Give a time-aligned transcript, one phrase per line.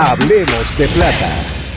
[0.00, 1.28] Hablemos de plata.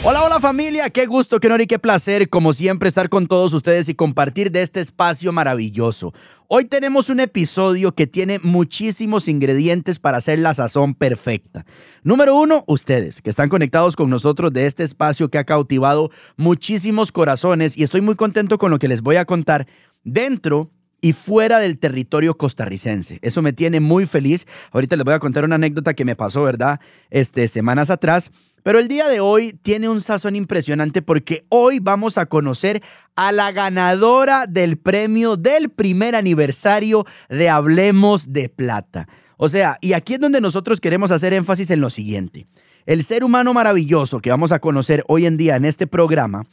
[0.04, 3.52] Hola, hola familia, qué gusto, qué honor y qué placer, como siempre, estar con todos
[3.52, 6.14] ustedes y compartir de este espacio maravilloso.
[6.48, 11.66] Hoy tenemos un episodio que tiene muchísimos ingredientes para hacer la sazón perfecta.
[12.04, 17.12] Número uno, ustedes, que están conectados con nosotros de este espacio que ha cautivado muchísimos
[17.12, 19.66] corazones y estoy muy contento con lo que les voy a contar
[20.04, 20.70] dentro
[21.02, 23.18] y fuera del territorio costarricense.
[23.22, 24.46] Eso me tiene muy feliz.
[24.72, 26.80] Ahorita les voy a contar una anécdota que me pasó, ¿verdad?
[27.10, 28.32] Este, semanas atrás.
[28.64, 32.84] Pero el día de hoy tiene un sazón impresionante porque hoy vamos a conocer
[33.16, 39.08] a la ganadora del premio del primer aniversario de Hablemos de Plata.
[39.38, 42.46] O sea, y aquí es donde nosotros queremos hacer énfasis en lo siguiente.
[42.86, 46.46] El ser humano maravilloso que vamos a conocer hoy en día en este programa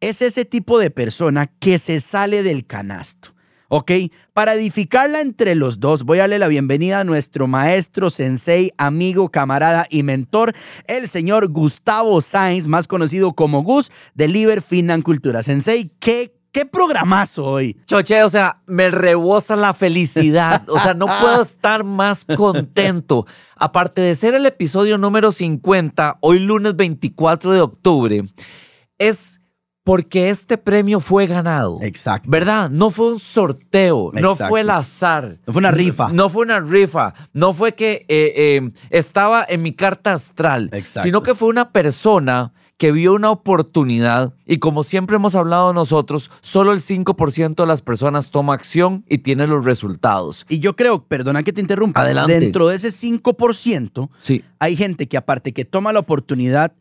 [0.00, 3.34] es ese tipo de persona que se sale del canasto.
[3.68, 3.92] ¿Ok?
[4.32, 9.30] Para edificarla entre los dos, voy a darle la bienvenida a nuestro maestro, sensei, amigo,
[9.30, 10.54] camarada y mentor,
[10.86, 15.42] el señor Gustavo Sainz, más conocido como Gus, de Liber Finan Cultura.
[15.42, 17.76] Sensei, ¿qué, qué programazo hoy?
[17.86, 20.68] Choche, o sea, me rebosa la felicidad.
[20.68, 23.26] O sea, no puedo estar más contento.
[23.56, 28.24] Aparte de ser el episodio número 50, hoy lunes 24 de octubre,
[28.98, 29.37] es
[29.88, 31.78] porque este premio fue ganado.
[31.80, 32.28] Exacto.
[32.30, 32.68] ¿Verdad?
[32.68, 35.38] No fue un sorteo, no fue el azar.
[35.46, 36.12] No fue una rifa.
[36.12, 41.06] No, fue una rifa, no fue que eh, eh, estaba en mi carta astral, Exacto.
[41.06, 46.30] sino que fue una persona que vio una oportunidad y como siempre hemos hablado nosotros,
[46.42, 50.44] solo el 5% de las personas toma acción y tiene los resultados.
[50.50, 52.38] Y yo creo, perdona que te interrumpa, Adelante.
[52.38, 54.44] dentro de ese 5%, Sí.
[54.58, 56.74] hay gente que aparte que toma la oportunidad,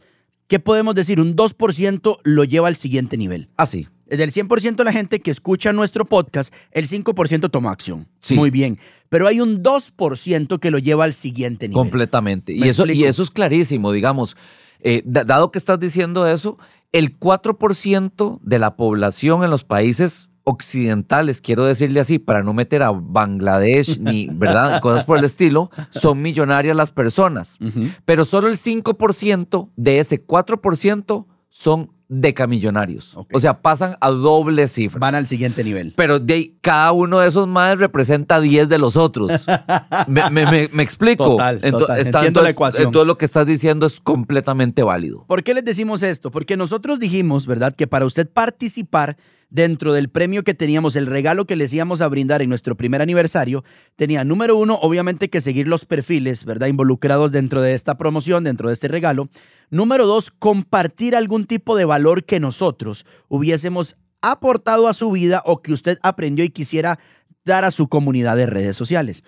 [0.47, 1.19] ¿qué podemos decir?
[1.19, 3.49] Un 2% lo lleva al siguiente nivel.
[3.57, 3.87] Así.
[4.05, 8.07] Del 100% de la gente que escucha nuestro podcast, el 5% toma acción.
[8.21, 8.35] Sí.
[8.35, 8.79] Muy bien.
[9.09, 11.81] Pero hay un 2% que lo lleva al siguiente nivel.
[11.83, 12.53] Completamente.
[12.53, 14.37] Y ¿Me eso, y eso es clarísimo, digamos.
[14.79, 16.57] Eh, da- dado que estás diciendo eso,
[16.93, 22.81] el 4% de la población en los países occidentales, quiero decirle así, para no meter
[22.81, 24.79] a Bangladesh ni, ¿verdad?
[24.81, 27.57] Cosas por el estilo, son millonarias las personas.
[28.05, 33.17] Pero solo el 5% de ese 4% son decamillonarios.
[33.33, 34.99] O sea, pasan a doble cifra.
[34.99, 35.93] Van al siguiente nivel.
[35.97, 39.45] Pero de cada uno de esos madres representa 10 de los otros.
[40.07, 41.25] ¿Me, me- me- me explico?
[41.31, 41.97] Total, Ento- total.
[41.99, 42.83] está- Entiendo la entonces, ecuación.
[42.85, 45.25] entonces lo que estás diciendo es completamente válido.
[45.27, 46.31] ¿Por qué les decimos esto?
[46.31, 49.17] Porque nosotros dijimos, ¿verdad?, que para usted participar
[49.49, 53.01] dentro del premio que teníamos, el regalo que les íbamos a brindar en nuestro primer
[53.01, 53.63] aniversario,
[53.95, 58.67] tenía número uno, obviamente que seguir los perfiles, ¿verdad?, involucrados dentro de esta promoción, dentro
[58.67, 59.29] de este regalo.
[59.69, 65.61] Número dos, compartir algún tipo de valor que nosotros hubiésemos aportado a su vida o
[65.61, 66.99] que usted aprendió y quisiera
[67.45, 69.23] dar a su comunidad de redes sociales.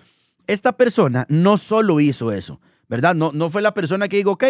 [0.46, 3.14] Esta persona no solo hizo eso, ¿verdad?
[3.14, 4.44] No, no fue la persona que dijo, ok,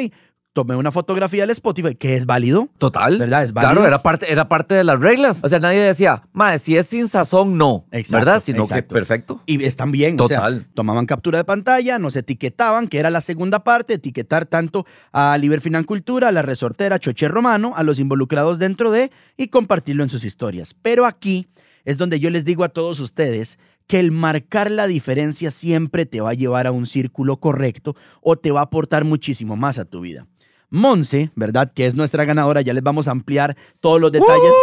[0.52, 2.68] tomé una fotografía del Spotify, que es válido.
[2.78, 3.18] Total.
[3.18, 3.44] ¿Verdad?
[3.44, 3.72] Es válido.
[3.72, 5.42] Claro, era parte, era parte de las reglas.
[5.44, 7.86] O sea, nadie decía, madre, si es sin sazón, no.
[7.92, 8.42] Exacto, ¿Verdad?
[8.42, 8.88] Sino exacto.
[8.88, 9.42] que perfecto.
[9.46, 10.66] Y están bien, o sea, Total.
[10.74, 15.60] tomaban captura de pantalla, nos etiquetaban, que era la segunda parte, etiquetar tanto a Liber
[15.60, 20.10] Finan Cultura, a la resortera Choche Romano, a los involucrados dentro de, y compartirlo en
[20.10, 20.74] sus historias.
[20.74, 21.48] Pero aquí
[21.84, 26.20] es donde yo les digo a todos ustedes que el marcar la diferencia siempre te
[26.20, 29.84] va a llevar a un círculo correcto o te va a aportar muchísimo más a
[29.84, 30.26] tu vida.
[30.70, 31.72] Monse, ¿verdad?
[31.74, 34.52] Que es nuestra ganadora, ya les vamos a ampliar todos los detalles.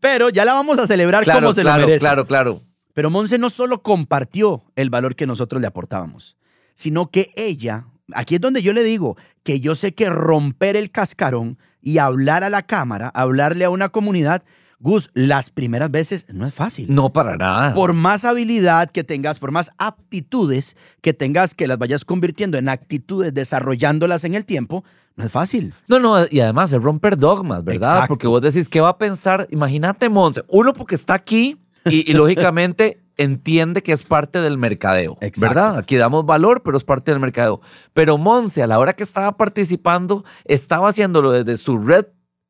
[0.00, 2.00] Pero ya la vamos a celebrar Claro, como se claro, lo merece.
[2.00, 2.60] claro, claro.
[2.92, 6.36] Pero Monse no solo compartió el valor que nosotros le aportábamos,
[6.74, 10.90] sino que ella, aquí es donde yo le digo que yo sé que romper el
[10.90, 14.42] cascarón y hablar a la cámara, hablarle a una comunidad,
[14.82, 16.92] Gus, las primeras veces no es fácil.
[16.92, 17.72] No, para nada.
[17.72, 22.68] Por más habilidad que tengas, por más aptitudes que tengas, que las vayas convirtiendo en
[22.68, 24.84] actitudes, desarrollándolas en el tiempo,
[25.14, 25.72] no es fácil.
[25.86, 27.92] No, no, y además es romper dogmas, ¿verdad?
[27.92, 28.08] Exacto.
[28.08, 29.46] Porque vos decís, ¿qué va a pensar?
[29.50, 30.42] Imagínate, Monse.
[30.48, 35.54] Uno, porque está aquí y, y lógicamente entiende que es parte del mercadeo, Exacto.
[35.54, 35.78] ¿verdad?
[35.78, 37.60] Aquí damos valor, pero es parte del mercadeo.
[37.92, 42.06] Pero Monse, a la hora que estaba participando, estaba haciéndolo desde su red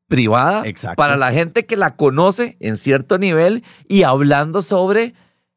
[0.07, 0.97] privada Exacto.
[0.97, 5.13] para la gente que la conoce en cierto nivel y hablando sobre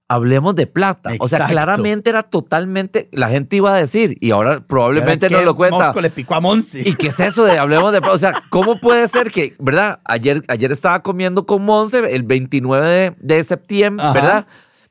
[0.08, 1.10] hablemos de plata.
[1.18, 5.42] O sea, claramente era totalmente, la gente iba a decir, y ahora probablemente ¿Qué no
[5.42, 5.78] lo cuenta.
[5.86, 6.82] mosco le picó a Monse?
[6.88, 10.00] ¿Y qué es eso de hablemos de O sea, ¿cómo puede ser que, verdad?
[10.04, 14.14] Ayer, ayer estaba comiendo con Monse el 29 de, de septiembre, Ajá.
[14.14, 14.46] ¿verdad?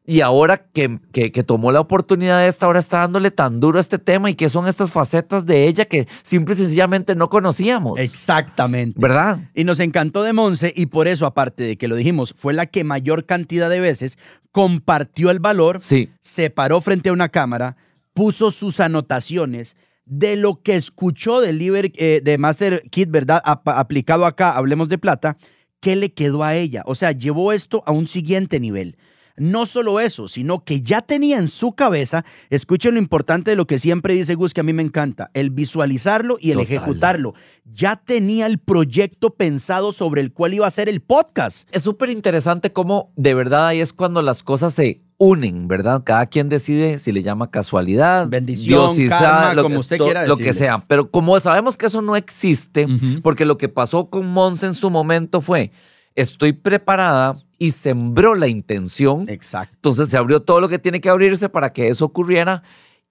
[0.08, 3.80] Y ahora que, que, que tomó la oportunidad de esta, ahora está dándole tan duro
[3.80, 7.30] a este tema y que son estas facetas de ella que simple y sencillamente no
[7.30, 7.98] conocíamos.
[8.00, 9.00] Exactamente.
[9.00, 9.40] ¿Verdad?
[9.56, 12.68] Y nos encantó de Monse y por eso, aparte de que lo dijimos, fue la
[12.68, 14.20] que mayor cantidad de veces
[14.52, 16.10] compartió el valor, Sí.
[16.22, 17.76] se paró frente a una cámara,
[18.14, 19.76] puso sus anotaciones
[20.06, 23.42] de lo que escuchó del Liber, eh, de Master Kit, ¿verdad?
[23.44, 25.36] Ap- aplicado acá, hablemos de plata,
[25.80, 26.84] ¿qué le quedó a ella?
[26.86, 28.98] O sea, llevó esto a un siguiente nivel.
[29.38, 33.68] No solo eso, sino que ya tenía en su cabeza, escuchen lo importante de lo
[33.68, 36.74] que siempre dice Gus, que a mí me encanta, el visualizarlo y el Total.
[36.76, 37.34] ejecutarlo.
[37.66, 41.68] Ya tenía el proyecto pensado sobre el cual iba a ser el podcast.
[41.74, 46.04] Es súper interesante cómo de verdad ahí es cuando las cosas se unen, ¿verdad?
[46.06, 50.04] Cada quien decide si le llama casualidad, Bendición, diosizar, karma, lo como que- usted to-
[50.06, 50.68] quiera Lo que decirle.
[50.68, 50.86] sea.
[50.88, 52.88] Pero como sabemos que eso no existe,
[53.24, 55.72] porque lo que pasó con Monse en su momento fue,
[56.16, 59.28] estoy preparada y sembró la intención.
[59.30, 62.64] Exacto, Entonces se abrió todo lo que tiene que abrirse para que eso ocurriera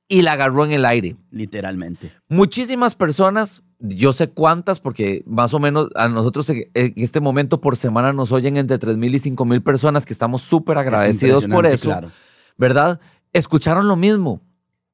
[0.08, 1.16] y la agarró en el aire.
[1.30, 2.12] literalmente.
[2.28, 7.76] Muchísimas personas, yo sé cuántas, porque más o menos a nosotros en este momento por
[7.76, 11.50] semana nos oyen entre 3 mil y 5 mil personas que estamos súper agradecidos Es
[11.50, 12.10] por eso, claro.
[12.58, 13.00] ¿verdad?
[13.32, 14.42] Escucharon lo mismo,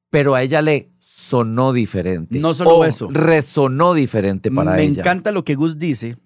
[0.09, 2.39] pero a ella le sonó diferente.
[2.39, 3.09] No solo O eso.
[3.11, 5.01] Resonó diferente para Me ella.
[5.01, 6.17] encanta lo que Gus dice,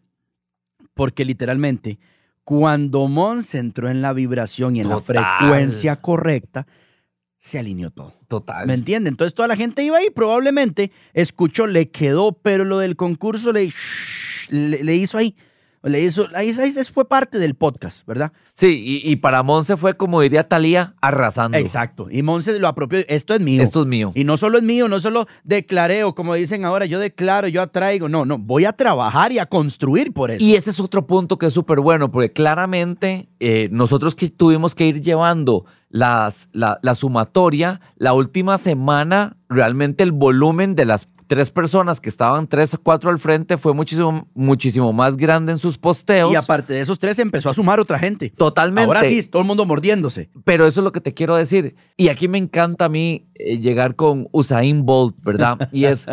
[0.95, 2.00] porque literalmente,
[2.44, 5.15] cuando Mons entró en la vibración y en Total.
[5.15, 6.65] la frecuencia correcta,
[7.38, 8.13] se alineó todo.
[8.27, 8.65] Total.
[8.65, 9.09] ¿Me entiende?
[9.09, 13.71] Entonces toda la gente iba ahí, probablemente escuchó, le quedó, pero lo del concurso le,
[14.50, 15.36] le, le hizo ahí.
[15.85, 18.31] Le hizo, ahí, ahí fue parte del podcast, ¿verdad?
[18.53, 21.57] Sí, y, y para Monse fue como diría Talía, arrasando.
[21.57, 22.07] Exacto.
[22.09, 22.99] Y Monse lo apropió.
[23.07, 23.61] Esto es mío.
[23.61, 24.11] Esto es mío.
[24.15, 27.61] Y no solo es mío, no solo declaré o como dicen ahora, yo declaro, yo
[27.61, 28.09] atraigo.
[28.09, 30.43] No, no, voy a trabajar y a construir por eso.
[30.43, 34.73] Y ese es otro punto que es súper bueno, porque claramente eh, nosotros que tuvimos
[34.73, 41.07] que ir llevando las, la, la sumatoria, la última semana, realmente el volumen de las
[41.27, 45.57] tres personas que estaban tres o cuatro al frente fue muchísimo, muchísimo más grande en
[45.57, 46.31] sus posteos.
[46.31, 48.30] Y aparte de esos tres, empezó a sumar otra gente.
[48.30, 48.88] Totalmente.
[48.88, 50.30] Ahora sí, todo el mundo mordiéndose.
[50.44, 51.75] Pero eso es lo que te quiero decir.
[51.98, 55.69] Y aquí me encanta a mí eh, llegar con Usain Bolt, ¿verdad?
[55.72, 56.06] Y es,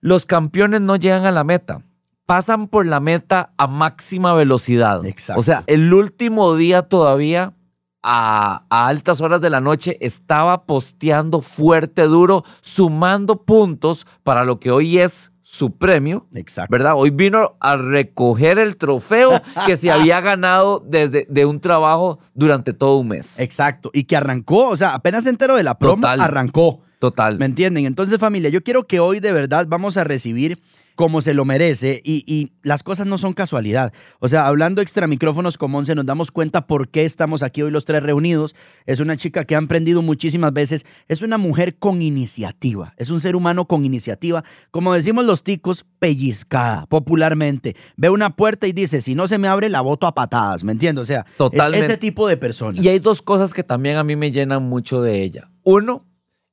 [0.00, 1.82] los campeones no llegan a la meta.
[2.26, 5.04] Pasan por la meta a máxima velocidad.
[5.04, 5.40] Exacto.
[5.40, 7.54] O sea, el último día todavía,
[8.02, 14.58] a, a altas horas de la noche, estaba posteando fuerte, duro, sumando puntos para lo
[14.60, 16.28] que hoy es su premio.
[16.32, 16.70] Exacto.
[16.70, 16.94] ¿verdad?
[16.96, 22.72] Hoy vino a recoger el trofeo que se había ganado desde de un trabajo durante
[22.72, 23.40] todo un mes.
[23.40, 23.90] Exacto.
[23.92, 26.20] Y que arrancó, o sea, apenas se enteró de la promo, Total.
[26.20, 26.80] arrancó.
[27.00, 27.38] Total.
[27.38, 27.86] ¿Me entienden?
[27.86, 30.60] Entonces, familia, yo quiero que hoy de verdad vamos a recibir
[31.00, 33.90] como se lo merece y, y las cosas no son casualidad.
[34.18, 37.70] O sea, hablando extra micrófonos con Monse, nos damos cuenta por qué estamos aquí hoy
[37.70, 38.54] los tres reunidos.
[38.84, 40.84] Es una chica que ha emprendido muchísimas veces.
[41.08, 42.92] Es una mujer con iniciativa.
[42.98, 44.44] Es un ser humano con iniciativa.
[44.70, 47.76] Como decimos los ticos, pellizcada, popularmente.
[47.96, 50.64] Ve una puerta y dice, si no se me abre, la boto a patadas.
[50.64, 51.00] ¿Me entiendes?
[51.00, 51.86] O sea, es Totalmente.
[51.86, 52.78] ese tipo de persona.
[52.78, 55.50] Y hay dos cosas que también a mí me llenan mucho de ella.
[55.62, 56.04] Uno,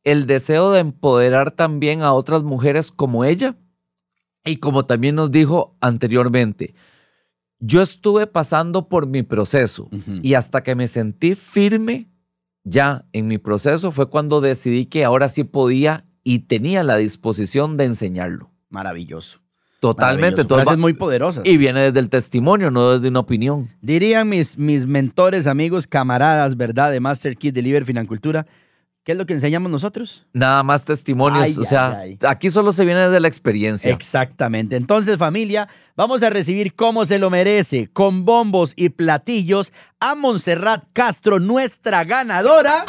[0.05, 3.57] el deseo de empoderar también a otras mujeres como ella.
[4.47, 6.73] Y como también nos dijo anteriormente,
[7.59, 9.89] yo estuve pasando por mi proceso
[10.21, 12.07] y hasta que me sentí firme
[12.63, 17.77] ya en mi proceso fue cuando decidí que ahora sí podía y tenía la disposición
[17.77, 18.51] de enseñarlo.
[18.69, 19.39] Maravilloso.
[19.79, 20.43] Totalmente.
[20.43, 21.45] Frases muy poderosas.
[21.45, 23.69] y viene desde el testimonio, no desde una opinión.
[23.81, 26.91] Dirían mis, mis mentores, amigos, camaradas, ¿verdad?
[26.91, 28.45] De Master Kit de Liber Financultura.
[29.07, 30.27] ¿Qué es lo que enseñamos nosotros?
[30.33, 31.41] Nada más testimonios.
[31.41, 33.89] Ay, o sea, ay, aquí solo se viene de la experiencia.
[33.89, 34.75] Exactamente.
[34.75, 39.71] Entonces, familia, vamos a recibir como se lo merece, con bombos y platillos,
[40.01, 42.83] a Montserrat Castro, nuestra ganadora.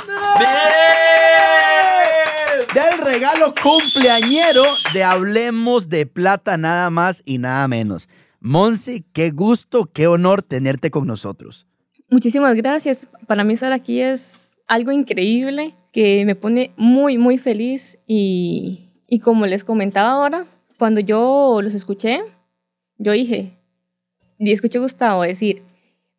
[2.74, 8.08] Del regalo cumpleañero de Hablemos de Plata, nada más y nada menos.
[8.40, 11.68] Monse, qué gusto, qué honor tenerte con nosotros.
[12.10, 13.06] Muchísimas gracias.
[13.28, 19.20] Para mí estar aquí es algo increíble que me pone muy, muy feliz y, y
[19.20, 20.46] como les comentaba ahora,
[20.78, 22.20] cuando yo los escuché,
[22.98, 23.58] yo dije,
[24.38, 25.62] y escuché a Gustavo decir,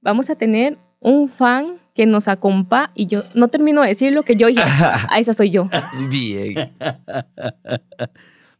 [0.01, 4.23] vamos a tener un fan que nos acompaña y yo no termino de decir lo
[4.23, 5.69] que yo dije, a esa soy yo.
[6.09, 6.53] Bien.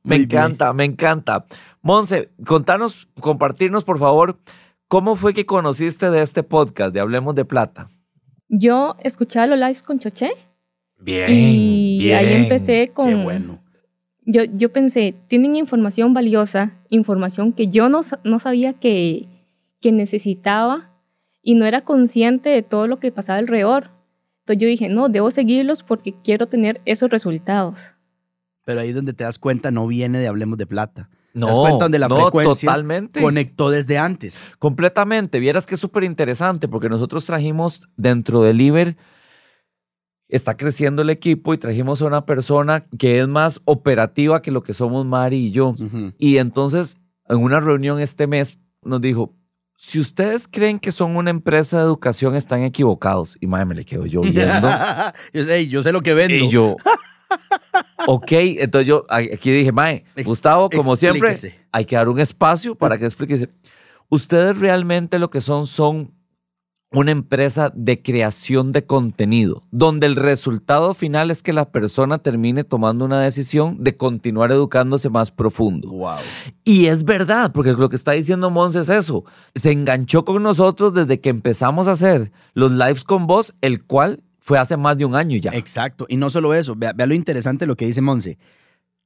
[0.03, 1.45] me Muy encanta, me encanta.
[1.81, 4.39] Monse, contanos, compartirnos, por favor,
[4.87, 7.89] ¿cómo fue que conociste de este podcast de Hablemos de Plata?
[8.49, 10.31] Yo escuchaba los lives con Choché
[10.99, 11.29] Bien.
[11.29, 12.43] y ahí bien.
[12.43, 13.07] empecé con...
[13.07, 13.59] Qué bueno.
[14.25, 19.27] Yo, yo pensé, tienen información valiosa, información que yo no, no sabía que,
[19.81, 20.91] que necesitaba
[21.41, 23.89] y no era consciente de todo lo que pasaba alrededor.
[24.41, 27.95] Entonces yo dije, no, debo seguirlos porque quiero tener esos resultados.
[28.65, 31.09] Pero ahí es donde te das cuenta, no viene de Hablemos de Plata.
[31.33, 33.21] No, das cuenta donde la no, frecuencia totalmente.
[33.21, 34.41] Conectó desde antes.
[34.57, 35.39] Completamente.
[35.39, 38.97] Vieras que es súper interesante porque nosotros trajimos dentro del Iber,
[40.29, 44.63] está creciendo el equipo y trajimos a una persona que es más operativa que lo
[44.63, 45.75] que somos Mari y yo.
[46.17, 49.33] Y entonces, en una reunión este mes, nos dijo,
[49.75, 53.37] si ustedes creen que son una empresa de educación, están equivocados.
[53.39, 54.69] Y madre, me le quedo yo viendo.
[55.33, 56.35] yo, sé, yo sé lo que vendo.
[56.35, 56.75] y yo,
[58.07, 58.31] ok.
[58.31, 61.35] Entonces yo aquí dije, mae, Gustavo, como siempre,
[61.71, 63.49] hay que dar un espacio para que explique.
[64.09, 66.13] Ustedes realmente lo que son son
[66.91, 72.63] una empresa de creación de contenido, donde el resultado final es que la persona termine
[72.63, 75.89] tomando una decisión de continuar educándose más profundo.
[75.89, 76.17] Wow.
[76.63, 79.23] Y es verdad, porque lo que está diciendo Mons es eso.
[79.53, 84.23] Se enganchó con nosotros desde que empezamos a hacer los lives con vos, el cual
[84.39, 85.51] fue hace más de un año ya.
[85.51, 86.07] Exacto.
[86.09, 88.39] Y no solo eso, vea, vea lo interesante lo que dice Monse.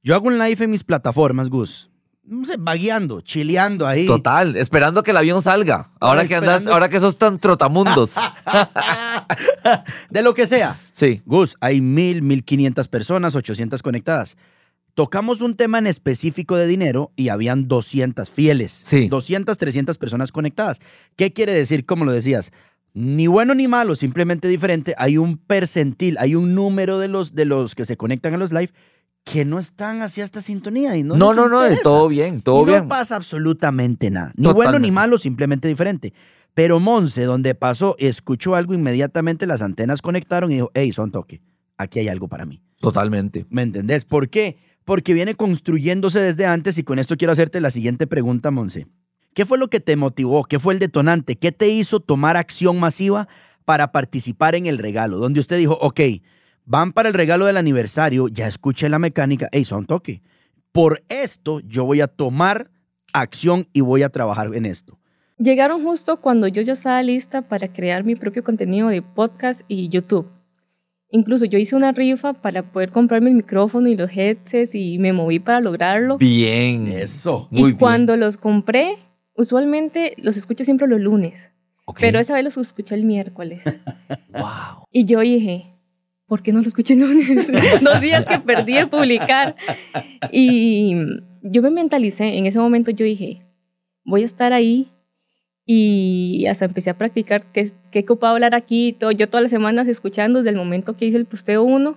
[0.02, 1.90] Yo hago un live en mis plataformas, Gus.
[2.26, 4.06] No sé, vagueando, chileando ahí.
[4.06, 5.90] Total, esperando que el avión salga.
[6.00, 8.14] Ahora Ah, que andas, ahora que sos tan trotamundos.
[10.10, 10.80] de lo que sea.
[10.92, 11.22] Sí.
[11.26, 14.36] Gus, hay mil, mil quinientas personas, 800 conectadas.
[14.94, 18.80] Tocamos un tema en específico de dinero y habían 200 fieles.
[18.84, 19.08] Sí.
[19.08, 20.80] 200, 300 personas conectadas.
[21.16, 21.84] ¿Qué quiere decir?
[21.84, 22.52] Como lo decías,
[22.94, 24.94] ni bueno ni malo, simplemente diferente.
[24.96, 28.52] Hay un percentil, hay un número de los, de los que se conectan a los
[28.52, 28.70] live
[29.24, 31.82] que no están hacia esta sintonía y no No, les no, no, de interesa.
[31.82, 32.82] todo bien, todo y bien.
[32.82, 34.32] no pasa absolutamente nada.
[34.36, 34.92] Ni bueno ni Totalmente.
[34.92, 36.12] malo, simplemente diferente.
[36.52, 41.40] Pero Monse, donde pasó, escuchó algo inmediatamente, las antenas conectaron y dijo, hey, son toque,
[41.78, 42.60] aquí hay algo para mí.
[42.80, 43.46] Totalmente.
[43.48, 44.04] ¿Me entendés?
[44.04, 44.58] ¿Por qué?
[44.84, 48.86] Porque viene construyéndose desde antes y con esto quiero hacerte la siguiente pregunta, Monse.
[49.32, 50.44] ¿Qué fue lo que te motivó?
[50.44, 51.36] ¿Qué fue el detonante?
[51.36, 53.26] ¿Qué te hizo tomar acción masiva
[53.64, 55.16] para participar en el regalo?
[55.18, 56.00] Donde usted dijo, ok,
[56.64, 60.22] van para el regalo del aniversario, ya escuché la mecánica, hey, son toque.
[60.72, 62.70] Por esto yo voy a tomar
[63.12, 64.98] acción y voy a trabajar en esto.
[65.38, 69.88] Llegaron justo cuando yo ya estaba lista para crear mi propio contenido de podcast y
[69.88, 70.28] YouTube.
[71.10, 75.12] Incluso yo hice una rifa para poder comprarme el micrófono y los headsets y me
[75.12, 76.18] moví para lograrlo.
[76.18, 76.88] Bien.
[76.88, 77.46] Eso.
[77.50, 77.76] Muy y bien.
[77.76, 78.96] cuando los compré,
[79.36, 81.52] usualmente los escucho siempre los lunes,
[82.00, 83.62] pero esa vez los escuché el miércoles.
[84.32, 84.86] Wow.
[84.90, 85.73] Y yo dije,
[86.34, 87.46] ¿por qué no lo escuché el lunes?
[87.80, 89.54] Dos días que perdí de publicar.
[90.32, 90.96] Y
[91.42, 93.46] yo me mentalicé, en ese momento yo dije,
[94.04, 94.90] voy a estar ahí.
[95.64, 98.96] Y hasta empecé a practicar qué, qué ocupaba hablar aquí.
[98.98, 99.12] Todo.
[99.12, 101.96] Yo todas las semanas escuchando desde el momento que hice el posteo 1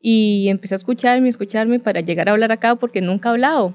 [0.00, 3.72] y empecé a escucharme, escucharme para llegar a hablar acá porque nunca he hablado.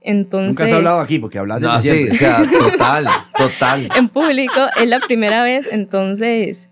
[0.00, 3.06] Entonces, Nunca has hablado aquí porque hablas de No, sí, o sea, total,
[3.38, 3.88] total.
[3.96, 6.70] en público es la primera vez, entonces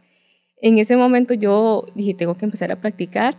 [0.63, 3.37] en ese momento yo dije, tengo que empezar a practicar.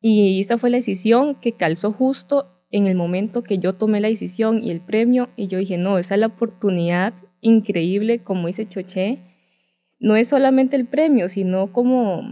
[0.00, 4.08] Y esa fue la decisión que calzó justo en el momento que yo tomé la
[4.08, 5.28] decisión y el premio.
[5.36, 9.20] Y yo dije, no, esa es la oportunidad increíble, como dice Choché,
[10.00, 12.22] no es solamente el premio, sino como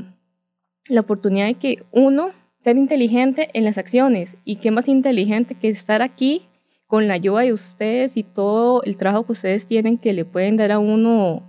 [0.89, 4.37] la oportunidad de que uno, ser inteligente en las acciones.
[4.45, 6.49] Y qué más inteligente que estar aquí
[6.89, 10.57] con la ayuda de ustedes y todo el trabajo que ustedes tienen que le pueden
[10.57, 11.49] dar a uno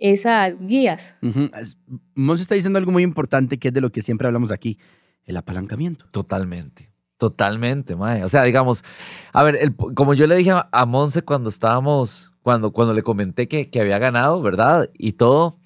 [0.00, 1.14] esas guías.
[1.22, 1.50] Ujú.
[1.60, 1.78] Es-
[2.14, 4.78] Monse está diciendo algo muy importante que es de lo que siempre hablamos aquí,
[5.24, 6.06] el apalancamiento.
[6.10, 6.90] Totalmente.
[7.18, 8.24] Totalmente, mae.
[8.24, 8.82] O sea, digamos,
[9.32, 13.02] a ver, el- como yo le dije a, a Monse cuando estábamos, cuando, cuando le
[13.02, 14.88] comenté que, que había ganado, ¿verdad?
[14.96, 15.58] Y todo,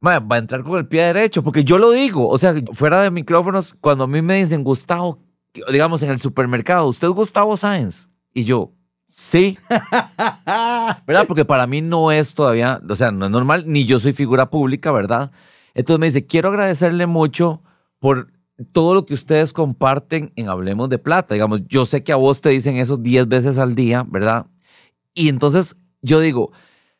[0.00, 3.02] mae, va a entrar con el pie derecho, porque yo lo digo, o sea, fuera
[3.02, 5.18] de micrófonos, cuando a mí me dicen, Gustavo,
[5.70, 8.08] digamos en el supermercado, ¿usted es Gustavo Sáenz?
[8.32, 8.72] Y yo,
[9.12, 9.58] sí,
[11.06, 11.26] ¿verdad?
[11.28, 14.48] Porque para mí no es todavía, o sea, no es normal, ni yo soy figura
[14.48, 15.30] pública, ¿verdad?
[15.74, 17.62] Entonces me dice, quiero agradecerle mucho
[17.98, 18.32] por
[18.72, 21.34] todo lo que ustedes comparten en Hablemos de Plata.
[21.34, 24.46] Digamos, yo sé que a vos te dicen eso 10 veces al día, ¿verdad?
[25.14, 26.52] Y entonces yo digo,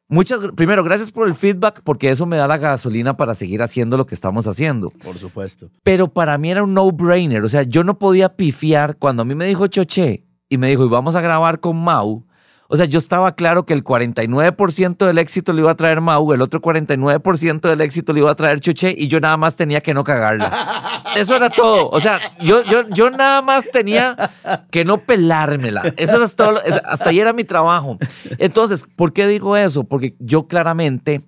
[0.09, 3.97] muchas, primero, gracias por el feedback, porque eso me da la gasolina para seguir haciendo
[3.97, 4.90] lo que estamos haciendo.
[4.90, 5.71] Por supuesto.
[5.83, 9.35] Pero para mí era un no-brainer, o sea, yo no podía pifiar cuando a mí
[9.35, 12.26] me dijo Choché y me dijo, y vamos a grabar con Mau.
[12.68, 16.30] O sea, yo estaba claro que el 49% del éxito lo iba a traer Mau,
[16.35, 19.80] el otro 49% del éxito lo iba a traer Choché y yo nada más tenía
[19.80, 20.52] que no cagarla.
[21.16, 21.88] Eso era todo.
[21.88, 24.30] O sea, yo, yo, yo nada más tenía
[24.71, 25.82] que no pelármela.
[25.97, 26.61] Eso era todo.
[26.85, 27.97] Hasta ahí era mi trabajo.
[28.37, 29.85] Entonces, ¿por qué digo eso?
[29.85, 31.23] Porque yo claramente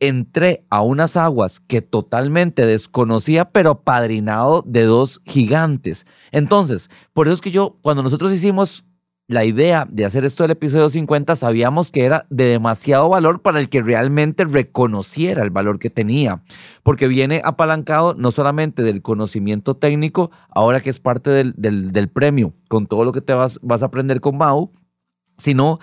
[0.00, 6.06] entré a unas aguas que totalmente desconocía, pero padrinado de dos gigantes.
[6.32, 8.84] Entonces, por eso es que yo, cuando nosotros hicimos
[9.30, 13.60] la idea de hacer esto del episodio 50 sabíamos que era de demasiado valor para
[13.60, 16.42] el que realmente reconociera el valor que tenía,
[16.82, 22.54] porque viene apalancado no solamente del conocimiento técnico, ahora que es parte del, del, premio,
[22.66, 24.72] con todo lo que te vas, vas a aprender con Mau,
[25.36, 25.78] sino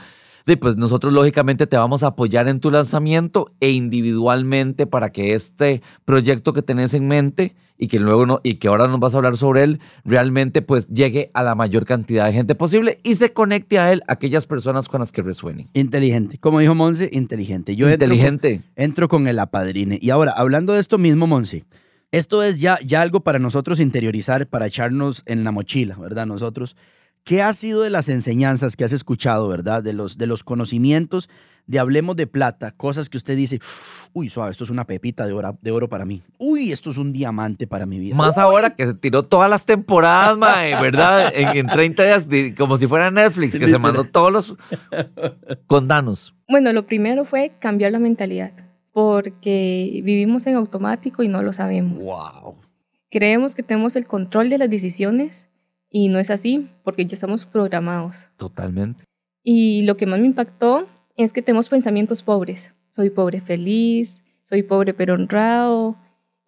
[0.56, 5.82] pues nosotros lógicamente te vamos a apoyar en tu lanzamiento e individualmente para que este
[6.06, 9.18] proyecto que tenés en mente y que luego no, y que ahora nos vas a
[9.18, 13.34] hablar sobre él, realmente pues llegue a la mayor cantidad de gente posible y se
[13.34, 15.68] conecte a él aquellas personas con las que resuenen.
[15.74, 16.38] Inteligente.
[16.38, 17.76] Como dijo Monse, inteligente.
[17.76, 18.54] Yo inteligente.
[18.54, 20.00] Entro con, entro con el apadrine.
[20.02, 21.66] Y ahora, hablando de esto mismo, Monse,
[22.12, 26.26] esto es ya, ya algo para nosotros interiorizar, para echarnos en la mochila, ¿verdad?
[26.26, 26.76] Nosotros.
[27.28, 29.84] ¿Qué ha sido de las enseñanzas que has escuchado, verdad?
[29.84, 31.30] De los, de los conocimientos
[31.66, 33.60] de Hablemos de Plata, cosas que usted dice,
[34.14, 36.24] uy, suave, esto es una pepita de oro, de oro para mí.
[36.38, 38.16] Uy, esto es un diamante para mi vida.
[38.16, 41.34] Más ahora que se tiró todas las temporadas, mae, ¿verdad?
[41.36, 44.56] En, 30 días, como si fuera Netflix, que se mandó todos los
[45.68, 46.34] condanos.
[46.48, 48.54] Bueno, lo primero fue cambiar la mentalidad,
[48.94, 52.06] porque vivimos en automático y no lo sabemos.
[52.06, 52.56] Wow.
[53.12, 55.50] Creemos que tenemos el control de las decisiones
[55.90, 58.32] y no es así, porque ya estamos programados.
[58.38, 59.04] Totalmente.
[59.44, 62.74] Y lo que más me impactó es que tenemos pensamientos pobres.
[62.90, 65.98] Soy pobre feliz, soy pobre pero honrado.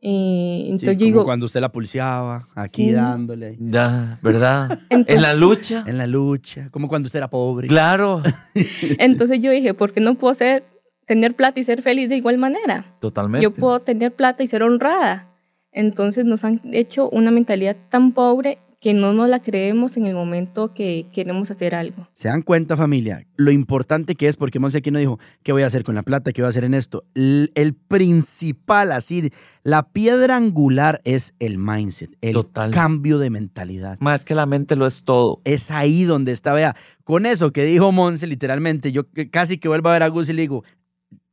[0.02, 3.58] Eh, entonces como digo, cuando usted la pulseaba, aquí dándole.
[3.60, 4.80] Ya, ¿verdad?
[4.90, 5.84] en la lucha.
[5.88, 7.68] En la lucha, como cuando usted era pobre.
[7.68, 8.22] Claro.
[9.00, 10.64] entonces yo dije, ¿por qué no puedo ser,
[11.06, 12.98] tener plata y ser feliz de igual manera?
[13.00, 13.44] Totalmente.
[13.44, 15.28] Yo puedo tener plata y ser honrada.
[15.72, 20.16] Entonces nos han hecho una mentalidad tan pobre que no nos la creemos en el
[20.16, 22.08] momento que queremos hacer algo.
[22.14, 23.26] ¿Se dan cuenta, familia?
[23.36, 26.04] Lo importante que es, porque Monse aquí no dijo, ¿qué voy a hacer con la
[26.04, 26.32] plata?
[26.32, 27.04] ¿Qué voy a hacer en esto?
[27.14, 29.32] El, principal, así,
[29.64, 33.98] la piedra angular es el mindset, el cambio de mentalidad.
[34.00, 35.42] Más que la mente lo es todo.
[35.44, 39.90] Es ahí donde está, vea, con eso que dijo Monse, literalmente, yo casi que vuelvo
[39.90, 40.64] a ver a Gus y le digo,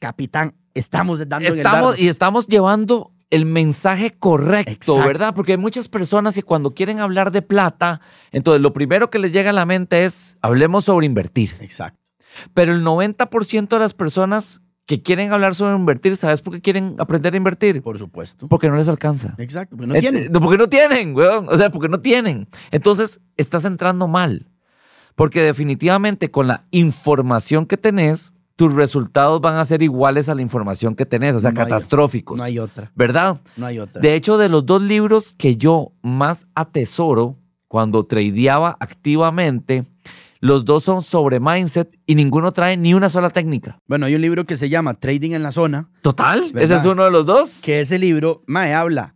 [0.00, 5.34] capitán, estamos dando estamos, Y estamos llevando el mensaje correcto, ¿verdad?
[5.34, 9.32] Porque hay muchas personas que cuando quieren hablar de plata, entonces lo primero que les
[9.32, 11.56] llega a la mente es, hablemos sobre invertir.
[11.60, 12.00] Exacto.
[12.54, 16.94] Pero el 90% de las personas que quieren hablar sobre invertir, ¿sabes por qué quieren
[16.98, 17.82] aprender a invertir?
[17.82, 18.46] Por supuesto.
[18.46, 19.34] Porque no les alcanza.
[19.38, 20.32] Exacto, porque no tienen.
[20.32, 21.48] Porque no tienen, weón.
[21.48, 22.46] O sea, porque no tienen.
[22.70, 24.46] Entonces, estás entrando mal.
[25.16, 30.42] Porque definitivamente con la información que tenés, tus resultados van a ser iguales a la
[30.42, 32.38] información que tenés, o sea, catastróficos.
[32.38, 32.90] no hay otra.
[32.94, 33.40] ¿Verdad?
[33.56, 34.00] No hay otra.
[34.00, 37.36] De hecho, de los dos libros que yo más atesoro
[37.68, 39.84] cuando tradeaba activamente,
[40.40, 43.78] los dos son sobre mindset y ninguno trae ni una sola técnica.
[43.86, 45.90] Bueno, hay un libro que se llama Trading en la Zona.
[46.00, 47.60] Total, ese es uno de los dos.
[47.62, 49.15] Que ese libro, me habla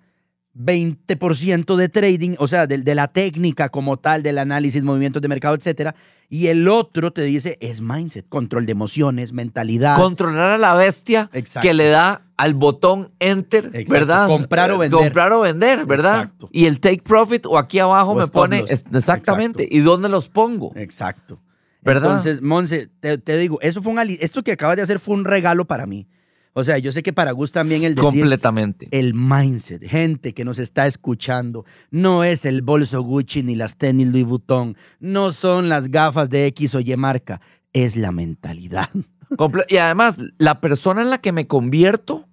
[0.64, 5.54] 20% de trading, o sea, de, la técnica como tal, del análisis, movimientos de mercado,
[5.54, 5.94] etcétera.
[6.28, 9.96] Y el otro te dice es mindset, control de emociones, mentalidad.
[9.96, 14.28] Controlar a la bestia que le da al botón enter, ¿verdad?
[14.28, 15.00] Comprar o vender.
[15.00, 16.20] Comprar o vender, ¿verdad?
[16.20, 16.48] Exacto.
[16.52, 19.66] Y el take profit o aquí abajo me pone exactamente.
[19.70, 20.72] ¿Y dónde los pongo?
[20.76, 21.40] Exacto.
[21.82, 22.10] ¿Verdad?
[22.10, 25.24] Entonces, Monse, te, te digo, eso fue un esto que acabas de hacer fue un
[25.24, 26.06] regalo para mí.
[26.52, 28.10] O sea, yo sé que para Gus también el decir...
[28.10, 28.88] Completamente.
[28.90, 34.08] El mindset, gente que nos está escuchando, no es el bolso Gucci ni las tenis
[34.08, 37.40] Louis Vuitton, no son las gafas de X o Y marca,
[37.72, 38.88] es la mentalidad.
[39.68, 42.28] y además, la persona en la que me convierto,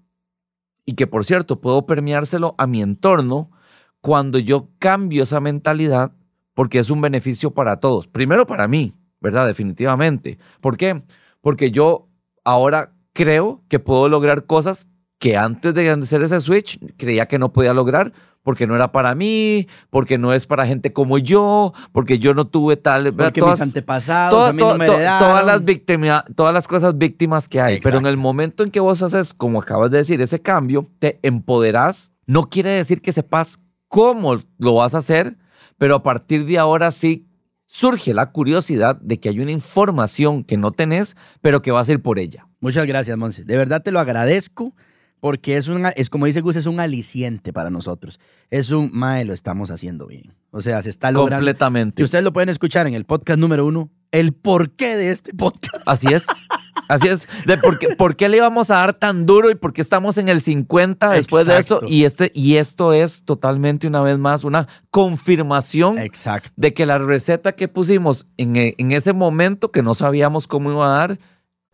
[0.84, 3.52] y que por cierto puedo permeárselo a mi entorno,
[4.02, 6.12] cuando yo cambio esa mentalidad,
[6.56, 8.08] porque es un beneficio para todos.
[8.08, 9.46] Primero para mí, ¿verdad?
[9.46, 10.40] Definitivamente.
[10.60, 11.04] ¿Por qué?
[11.42, 12.08] Porque yo
[12.44, 17.52] ahora creo que puedo lograr cosas que antes de hacer ese switch creía que no
[17.52, 22.20] podía lograr porque no era para mí, porque no es para gente como yo, porque
[22.20, 23.12] yo no tuve tal...
[23.12, 27.50] Porque todas, mis antepasados a mí no me Todas las, víctimas, todas las cosas víctimas
[27.50, 27.80] que hay.
[27.82, 31.20] Pero en el momento en que vos haces, como acabas de decir, ese cambio, te
[31.24, 32.14] empoderás.
[32.28, 35.38] No quiere decir que sepas cómo lo vas a hacer,
[35.78, 37.28] pero a partir de ahora sí
[37.66, 41.94] surge la curiosidad de que hay una información que no tenés, pero que vas a
[41.94, 42.47] ir por ella.
[42.60, 43.44] Muchas gracias, Monse.
[43.44, 44.74] De verdad te lo agradezco
[45.20, 48.20] porque es, un, es como dice Gus, es un aliciente para nosotros.
[48.50, 50.34] Es un, mae, lo estamos haciendo bien.
[50.52, 51.38] O sea, se está logrando.
[51.38, 52.02] Completamente.
[52.02, 55.84] Y ustedes lo pueden escuchar en el podcast número uno, el porqué de este podcast.
[55.88, 56.26] Así es.
[56.88, 57.28] Así es.
[57.46, 60.18] De por, qué, por, qué, le íbamos a dar tan duro y por qué estamos
[60.18, 61.80] en el 50 después Exacto.
[61.80, 61.94] de eso?
[61.94, 66.50] Y, este, y esto es totalmente, una vez más, una confirmación Exacto.
[66.56, 70.86] de que la receta que pusimos en, en ese momento que no sabíamos cómo iba
[70.86, 71.20] a dar,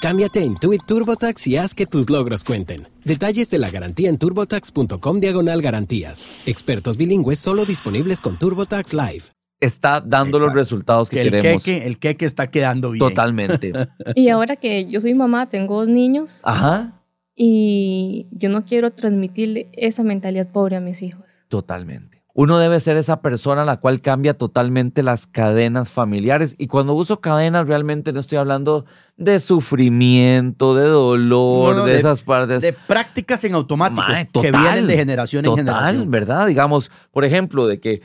[0.00, 2.88] Cámbiate a Intuit TurboTax y haz que tus logros cuenten.
[3.04, 6.42] Detalles de la garantía en turbotax.com diagonal garantías.
[6.46, 9.24] Expertos bilingües solo disponibles con TurboTax Live.
[9.60, 10.46] Está dando Exacto.
[10.46, 11.62] los resultados que, que el queremos.
[11.64, 13.06] Queque, el queque está quedando bien.
[13.06, 13.72] Totalmente.
[14.14, 16.40] y ahora que yo soy mamá, tengo dos niños.
[16.44, 17.02] Ajá.
[17.34, 21.26] Y yo no quiero transmitirle esa mentalidad pobre a mis hijos.
[21.48, 22.19] Totalmente.
[22.32, 26.54] Uno debe ser esa persona la cual cambia totalmente las cadenas familiares.
[26.58, 28.84] Y cuando uso cadenas, realmente no estoy hablando
[29.16, 32.62] de sufrimiento, de dolor, no, no, de, de, esas partes.
[32.62, 36.10] De prácticas en automático total, que vienen de generación total, en generación.
[36.10, 36.46] ¿verdad?
[36.46, 38.02] Digamos, por ejemplo, de que.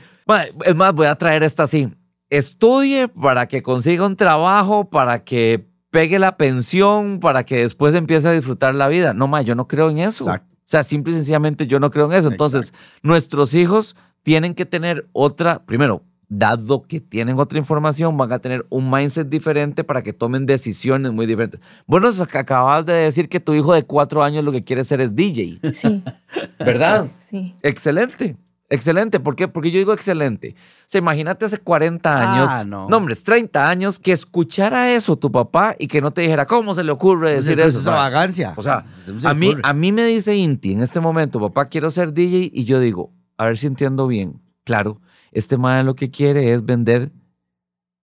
[0.64, 1.88] Es más, voy a traer esta así.
[2.28, 8.26] Estudie para que consiga un trabajo, para que pegue la pensión, para que después empiece
[8.28, 9.14] a disfrutar la vida.
[9.14, 10.24] No, ma, yo no creo en eso.
[10.24, 10.56] Exacto.
[10.56, 12.28] O sea, simple y sencillamente yo no creo en eso.
[12.28, 12.98] Entonces, Exacto.
[13.02, 13.94] nuestros hijos
[14.26, 19.28] tienen que tener otra, primero, dado que tienen otra información, van a tener un mindset
[19.28, 21.60] diferente para que tomen decisiones muy diferentes.
[21.86, 25.14] Bueno, acabas de decir que tu hijo de cuatro años lo que quiere ser es
[25.14, 25.60] DJ.
[25.72, 26.02] Sí.
[26.58, 27.06] ¿Verdad?
[27.20, 27.54] Sí.
[27.62, 28.36] Excelente.
[28.68, 29.20] Excelente.
[29.20, 29.46] ¿Por qué?
[29.46, 30.56] Porque yo digo excelente.
[30.80, 32.88] O sea, imagínate hace 40 años, Ah, no.
[32.88, 36.74] no, hombre, 30 años, que escuchara eso tu papá y que no te dijera, ¿cómo
[36.74, 37.78] se le ocurre decir Pues eso?
[37.78, 38.54] Es O sea, vagancia.
[38.56, 41.66] o sea, No se a mí, a mí me dice Inti en este momento, papá,
[41.68, 44.40] quiero ser DJ, y yo digo, a ver si entiendo bien.
[44.64, 45.00] Claro,
[45.32, 47.12] este madre lo que quiere es vender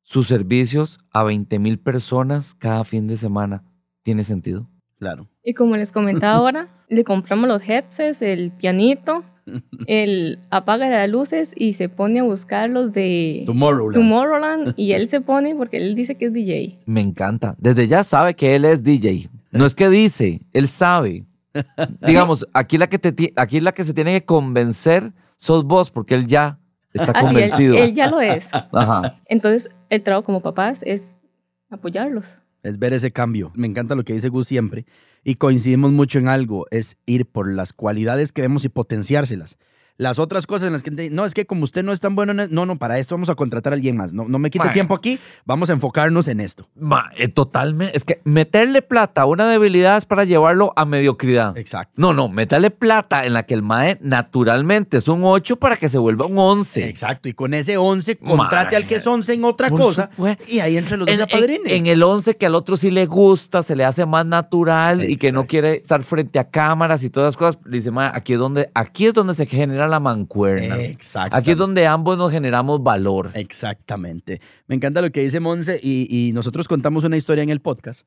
[0.04, 3.64] sus servicios a 20 mil personas cada fin de semana.
[4.04, 4.70] ¿Tiene sentido?
[5.00, 5.28] Claro.
[5.44, 9.24] Y como les comentaba ahora, le compramos los headsets, el pianito,
[9.88, 13.94] el apaga las luces y se pone a buscar los de Tomorrowland.
[13.94, 16.80] Tomorrowland y él se pone porque él dice que es DJ.
[16.86, 17.56] Me encanta.
[17.58, 19.30] Desde ya sabe que él es DJ.
[19.52, 21.26] No es que dice, él sabe.
[22.06, 26.16] Digamos, aquí la que, te, aquí la que se tiene que convencer sos vos, porque
[26.16, 26.58] él ya
[26.94, 27.76] está Así, él, convencido.
[27.76, 28.48] él ya lo es.
[28.72, 29.20] Ajá.
[29.26, 31.22] Entonces, el trabajo como papás es
[31.70, 32.42] apoyarlos.
[32.64, 33.52] Es ver ese cambio.
[33.54, 34.86] Me encanta lo que dice Gus siempre.
[35.24, 39.58] Y coincidimos mucho en algo, es ir por las cualidades que vemos y potenciárselas.
[40.04, 42.34] Las otras cosas en las que, no, es que como usted no es tan bueno,
[42.34, 44.14] en e- no, no, para esto vamos a contratar a alguien más.
[44.14, 46.68] No, no me quite tiempo aquí, vamos a enfocarnos en esto.
[46.76, 47.96] Ma, eh, totalmente.
[47.98, 51.58] Es que meterle plata a una debilidad es para llevarlo a mediocridad.
[51.58, 51.94] Exacto.
[51.96, 55.88] No, no, meterle plata en la que el MAE naturalmente es un 8 para que
[55.90, 56.88] se vuelva un 11.
[56.90, 57.30] Exacto.
[57.30, 60.10] Y con ese 11, contrate al que es 11 en otra cosa.
[60.12, 60.44] supuesto.
[60.48, 61.62] Y ahí entre los dos En, apadrinen.
[61.68, 65.10] en- en el 11 que al otro sí le gusta, se le hace más natural
[65.10, 68.12] y que no quiere estar frente a cámaras y todas las cosas, le dice, "Ma,
[68.14, 70.80] aquí es donde, aquí es donde se genera la mancuerna.
[70.82, 71.36] Exacto.
[71.38, 73.30] Aquí es donde ambos nos generamos valor.
[73.34, 74.42] Exactamente.
[74.68, 78.06] Me encanta lo que dice Monse y, y nosotros contamos una historia en el podcast,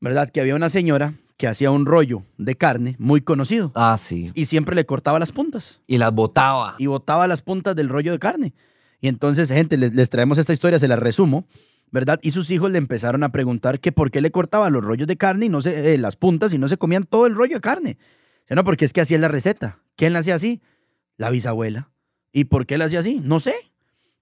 [0.00, 0.30] ¿verdad?
[0.30, 4.32] Que había una señora que hacía un rollo de carne muy conocido Ah, sí.
[4.34, 6.74] y siempre le cortaba las puntas Y las botaba.
[6.78, 8.54] y botaba las puntas del rollo de carne.
[9.00, 11.46] Y entonces, gente, les, les traemos esta historia, se la resumo,
[11.92, 12.18] ¿verdad?
[12.22, 15.16] Y sus hijos le empezaron a preguntar que por qué le cortaba los rollos de
[15.16, 17.60] carne y no se, eh, las puntas y no se comían todo el rollo de
[17.60, 17.98] carne.
[18.44, 19.78] O sea, no, porque es que así es la receta.
[19.94, 20.60] ¿Quién la hacía así?
[21.18, 21.90] La bisabuela.
[22.32, 23.20] ¿Y por qué la hacía así?
[23.22, 23.54] No sé.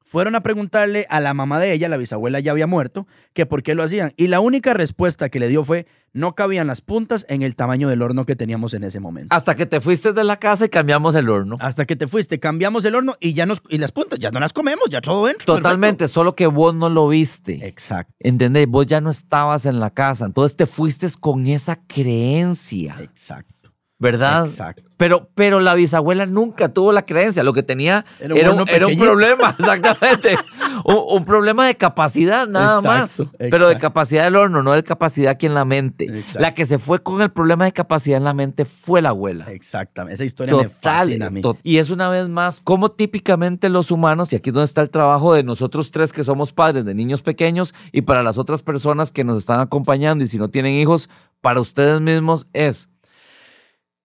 [0.02, 3.64] Fueron a preguntarle a la mamá de ella, la bisabuela ya había muerto, que por
[3.64, 4.14] qué lo hacían.
[4.16, 7.88] Y la única respuesta que le dio fue, no cabían las puntas en el tamaño
[7.88, 9.34] del horno que teníamos en ese momento.
[9.34, 11.58] Hasta que te fuiste de la casa y cambiamos el horno.
[11.60, 14.38] Hasta que te fuiste, cambiamos el horno y ya nos y las puntas ya no
[14.38, 15.56] las comemos, ya todo dentro.
[15.56, 17.66] Totalmente, solo que vos no lo viste.
[17.66, 18.68] Exacto, ¿Entendés?
[18.68, 20.24] Vos ya no estabas en la casa.
[20.24, 23.55] Entonces te fuiste con esa creencia, exacto,
[23.98, 24.46] ¿verdad?
[24.46, 24.84] exacto.
[24.96, 27.42] Pero, pero la bisabuela nunca tuvo la creencia.
[27.42, 30.36] Lo que tenía Era era un era problema, exactamente.
[30.84, 33.30] un, un problema de capacidad, nada Exacto, más.
[33.38, 36.24] Pero de capacidad del horno, no de capacidad aquí en la mente.
[36.38, 39.50] La que se fue con el problema de capacidad en la mente fue la abuela.
[39.52, 40.14] Exactamente.
[40.14, 40.80] Esa historia me Total.
[40.80, 41.42] fascina a mí.
[41.62, 44.90] Y es una vez más como típicamente los humanos, y aquí es donde está el
[44.90, 49.12] trabajo de nosotros tres que somos padres de niños pequeños y para las otras personas
[49.12, 51.10] que nos están acompañando y si no tienen hijos,
[51.42, 52.88] para ustedes mismos es,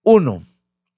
[0.03, 0.43] uno,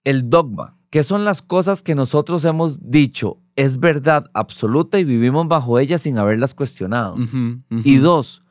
[0.03, 5.47] el dogma ¿Qué son las cosas que nosotros hemos dicho es verdad absoluta y vivimos
[5.47, 7.15] bajo ellas sin haberlas cuestionado?
[7.83, 8.43] Y dos,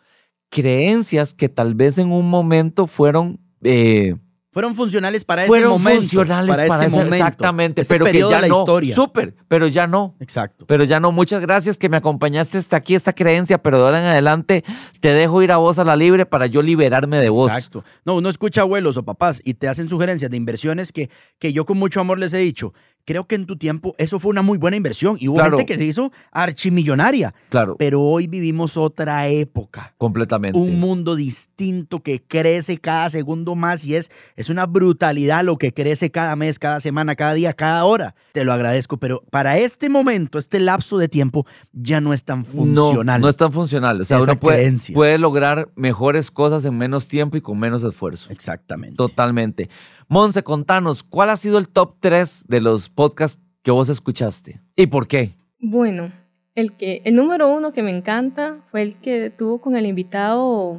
[0.50, 3.38] creencias que tal vez en un momento fueron...
[3.62, 4.16] eh,
[4.52, 6.02] Fueron funcionales para ese fueron momento.
[6.02, 8.58] funcionales para, ese- momento, exactamente, ese pero que ya de la no.
[8.60, 8.94] historia.
[8.94, 10.14] Súper, pero ya no.
[10.20, 10.66] Exacto.
[10.66, 14.00] Pero ya no, muchas gracias que me acompañaste hasta aquí, esta creencia, pero de ahora
[14.00, 14.62] en adelante
[15.00, 17.50] te dejo ir a vos a la libre para yo liberarme de vos.
[17.50, 17.82] Exacto.
[18.04, 21.64] No, uno escucha abuelos o papás y te hacen sugerencias de inversiones que, que yo
[21.64, 22.74] con mucho amor les he dicho.
[23.04, 25.56] Creo que en tu tiempo eso fue una muy buena inversión y hubo Claro.
[25.58, 27.34] gente que se hizo archimillonaria.
[27.48, 29.94] Claro, Pero hoy vivimos otra época.
[29.98, 30.58] completamente.
[30.58, 35.72] Un mundo distinto que crece cada segundo más y es, es una brutalidad lo que
[35.72, 38.14] crece cada mes, cada semana, cada día, cada hora.
[38.32, 42.44] Te lo agradezco, pero para este momento, este lapso de tiempo, ya no es tan
[42.44, 43.20] funcional.
[43.20, 44.00] No, no es tan funcional.
[44.00, 47.82] O sea, Esa uno puede, puede lograr mejores cosas en menos tiempo y con menos
[47.82, 48.30] esfuerzo.
[48.30, 48.96] Exactamente.
[48.96, 49.68] Totalmente.
[50.12, 54.60] Monse, contanos, ¿cuál ha sido el top 3 de los podcasts que vos escuchaste?
[54.76, 55.38] ¿Y por qué?
[55.58, 56.12] Bueno,
[56.54, 60.78] el, que, el número uno que me encanta fue el que tuvo con el invitado,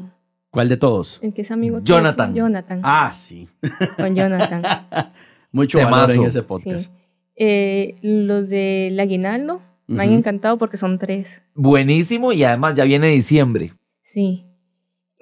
[0.51, 1.17] ¿Cuál de todos?
[1.23, 2.35] el que es amigo tuyo, Jonathan.
[2.35, 2.81] Jonathan.
[2.83, 3.49] Ah, sí.
[3.97, 4.61] Con Jonathan.
[5.51, 6.45] Mucho valor en ese sí.
[6.47, 6.93] podcast.
[7.35, 11.41] Eh, los del aguinaldo me han encantado porque son tres.
[11.55, 13.73] Buenísimo y además ya viene diciembre.
[14.03, 14.45] Sí.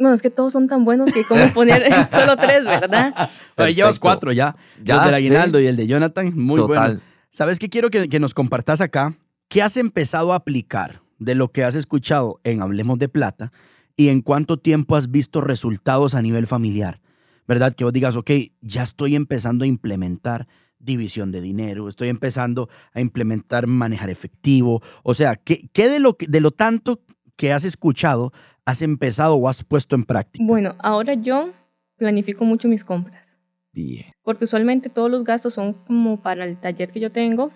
[0.01, 3.13] Bueno, es que todos son tan buenos que como poner solo tres, ¿verdad?
[3.55, 4.55] Ahí llevas cuatro ya.
[4.83, 5.15] Ya, el del sí.
[5.27, 6.67] aguinaldo y el de Jonathan, muy Total.
[6.95, 7.01] bueno.
[7.29, 9.15] ¿Sabes qué quiero que, que nos compartas acá?
[9.47, 13.51] ¿Qué has empezado a aplicar de lo que has escuchado en Hablemos de Plata
[13.95, 16.99] y en cuánto tiempo has visto resultados a nivel familiar?
[17.47, 17.73] ¿Verdad?
[17.75, 20.47] Que vos digas, ok, ya estoy empezando a implementar
[20.79, 24.81] división de dinero, estoy empezando a implementar manejar efectivo.
[25.03, 27.01] O sea, ¿qué, qué de, lo, que- de lo tanto
[27.35, 28.33] que has escuchado
[28.65, 30.43] has empezado o has puesto en práctica?
[30.45, 31.51] Bueno, ahora yo
[31.97, 33.25] planifico mucho mis compras.
[33.71, 34.05] Bien.
[34.23, 37.51] Porque usualmente todos los gastos son como para el taller que yo tengo,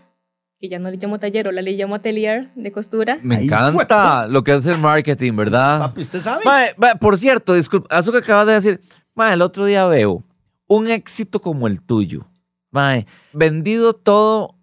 [0.60, 3.20] que ya no le llamo taller, o la le llamo atelier de costura.
[3.22, 5.80] Me encanta lo que es el marketing, ¿verdad?
[5.80, 6.44] Papi, ¿usted sabe?
[6.46, 8.82] Mae, mae, por cierto, disculpa, eso que acabas de decir,
[9.14, 10.24] mae, el otro día veo
[10.68, 12.28] un éxito como el tuyo.
[12.72, 14.56] Mae, vendido todo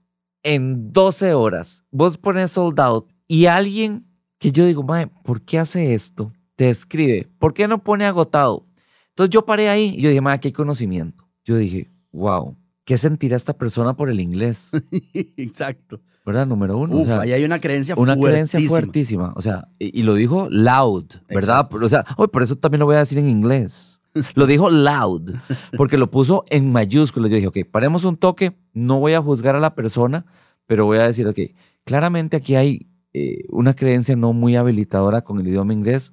[0.43, 1.85] en 12 horas.
[1.91, 4.07] Vos pones sold out y alguien
[4.43, 6.33] que yo digo, mae, ¿por qué hace esto?
[6.57, 8.67] Te escribe, ¿por qué no pone agotado?
[9.11, 11.29] Entonces yo paré ahí y yo dije, mae, aquí hay conocimiento.
[11.45, 14.71] Yo dije, wow, ¿qué sentirá esta persona por el inglés?
[15.37, 16.01] Exacto.
[16.27, 16.45] ¿Verdad?
[16.47, 16.97] Número uno.
[16.97, 18.69] o Uf, sea, ahí hay una creencia una creencia fuertísima.
[18.69, 19.33] fuertísima.
[19.37, 21.61] O sea, y, y lo dijo loud, ¿verdad?
[21.69, 21.87] Exacto.
[21.87, 24.01] O sea, hoy por eso también lo voy a decir en inglés.
[24.35, 25.37] Lo dijo loud,
[25.75, 27.31] porque lo puso en mayúsculas.
[27.31, 30.27] Yo dije, ok, paremos un toque, no voy a juzgar a la persona,
[30.67, 31.39] pero voy a decir, ok,
[31.85, 36.13] claramente aquí hay eh, una creencia no muy habilitadora con el idioma inglés.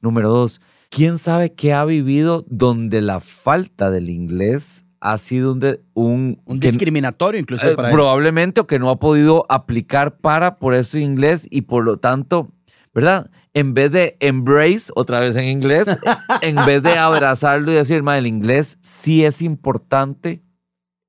[0.00, 5.60] Número dos, ¿quién sabe qué ha vivido donde la falta del inglés ha sido un...
[5.60, 7.94] de- un, Un que- discriminatorio incluso eh, para él.
[7.94, 12.52] probablemente o que no ha podido aplicar para por eso inglés y por lo tanto,
[12.94, 13.30] ¿verdad?
[13.54, 15.86] En vez de embrace, otra vez en inglés,
[16.42, 20.42] en vez de abrazarlo y decir, "Ma, el inglés sí es importante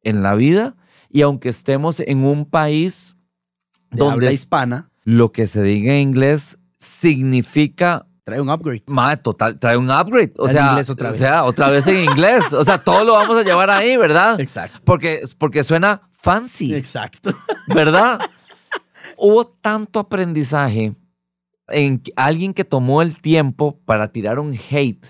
[0.04, 0.76] en la vida
[1.10, 3.16] y aunque estemos en un país
[3.92, 8.84] de donde habla hispana, lo que se diga en inglés significa trae un upgrade.
[8.88, 10.34] Madre, total, trae un upgrade.
[10.38, 11.20] O sea, inglés otra o vez.
[11.20, 12.52] sea, otra vez en inglés.
[12.54, 14.40] O sea, todo lo vamos a llevar ahí, ¿verdad?
[14.42, 14.80] Exacto.
[14.84, 16.74] Porque, porque suena fancy.
[16.74, 17.32] Exacto.
[17.74, 18.20] ¿verdad?
[19.18, 20.96] Hubo tanto aprendizaje
[21.68, 25.06] en alguien que tomó el tiempo para tirar un hate,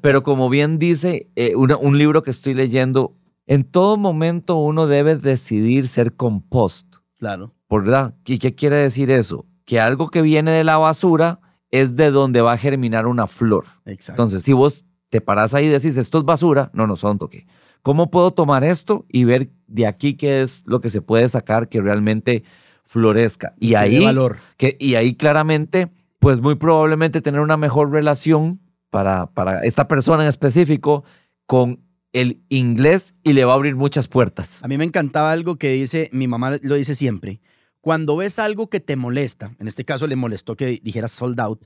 [0.00, 3.14] pero como bien dice eh, una- un libro que estoy leyendo,
[3.46, 7.54] en todo momento uno debe decidir ser compost, Claro.
[7.70, 8.14] ¿Verdad?
[8.24, 9.46] ¿Y qué quiere decir eso?
[9.64, 13.66] Que algo que viene de la basura es de donde va a germinar una flor.
[13.84, 14.22] Exacto.
[14.22, 17.46] Entonces, si vos te parás ahí y decís, esto es basura, no, no son toque.
[17.82, 21.68] ¿Cómo puedo tomar esto y ver de aquí qué es lo que se puede sacar
[21.68, 22.42] que realmente
[22.84, 23.54] florezca?
[23.60, 24.38] Y ahí, valor.
[24.56, 30.22] que, y ahí claramente, pues muy probablemente tener una mejor relación para, para esta persona
[30.22, 31.04] en específico
[31.46, 31.80] con
[32.12, 34.62] el inglés y le va a abrir muchas puertas.
[34.64, 37.40] A mí me encantaba algo que dice, mi mamá lo dice siempre.
[37.80, 41.64] Cuando ves algo que te molesta, en este caso le molestó que dijeras sold out,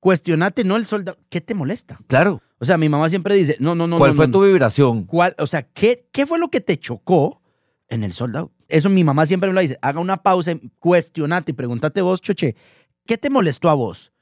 [0.00, 1.98] cuestionate no el sold out, ¿qué te molesta?
[2.06, 2.42] Claro.
[2.58, 3.98] O sea, mi mamá siempre dice, no, no, no.
[3.98, 5.04] ¿Cuál no, fue no, tu vibración?
[5.04, 7.42] ¿Cuál- o sea, ¿qué, ¿qué fue lo que te chocó
[7.88, 8.52] en el sold out?
[8.68, 9.78] Eso mi mamá siempre me lo dice.
[9.82, 12.56] Haga una pausa, cuestionate y pregúntate vos, Choche,
[13.04, 14.12] ¿qué te molestó a vos?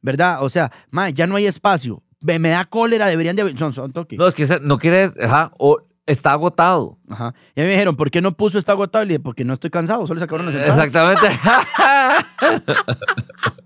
[0.00, 0.42] ¿Verdad?
[0.42, 2.02] O sea, ma, ya no hay espacio.
[2.20, 3.56] Me, me da cólera, deberían de.
[3.56, 4.16] Son, son toque.
[4.16, 6.98] No, es que no quieres, ajá, o está agotado.
[7.08, 7.34] Ajá.
[7.54, 9.04] Y a mí me dijeron, ¿por qué no puso está agotado?
[9.04, 10.86] Y le dije, porque no estoy cansado, solo se acabaron las entradas.
[10.86, 11.28] Exactamente.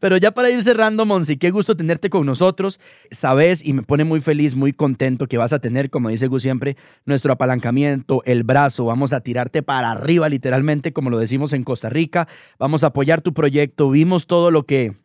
[0.00, 2.80] Pero ya para ir cerrando, Monsi, qué gusto tenerte con nosotros.
[3.10, 6.42] Sabes, y me pone muy feliz, muy contento que vas a tener, como dice Gus
[6.42, 8.84] siempre, nuestro apalancamiento, el brazo.
[8.84, 12.26] Vamos a tirarte para arriba, literalmente, como lo decimos en Costa Rica.
[12.58, 13.90] Vamos a apoyar tu proyecto.
[13.90, 14.96] Vimos todo lo que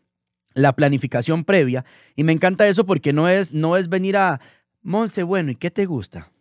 [0.56, 1.86] la planificación previa
[2.16, 4.42] y me encanta eso porque no es no es venir a
[4.88, 6.32] Monse, bueno, ¿y qué te gusta?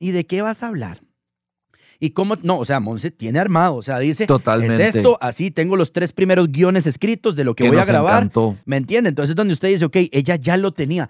[0.00, 1.02] ¿Y de qué vas a hablar?
[2.00, 2.36] ¿Y cómo?
[2.42, 4.74] No, o sea, Monse tiene armado, o sea, dice, Totalmente.
[4.88, 7.84] es esto, así tengo los tres primeros guiones escritos de lo que, Que voy a
[7.84, 8.24] grabar.
[8.24, 8.56] encantó.
[8.64, 9.08] ¿Me entiende?
[9.08, 11.08] Entonces es donde usted dice, ok, ella ya lo tenía.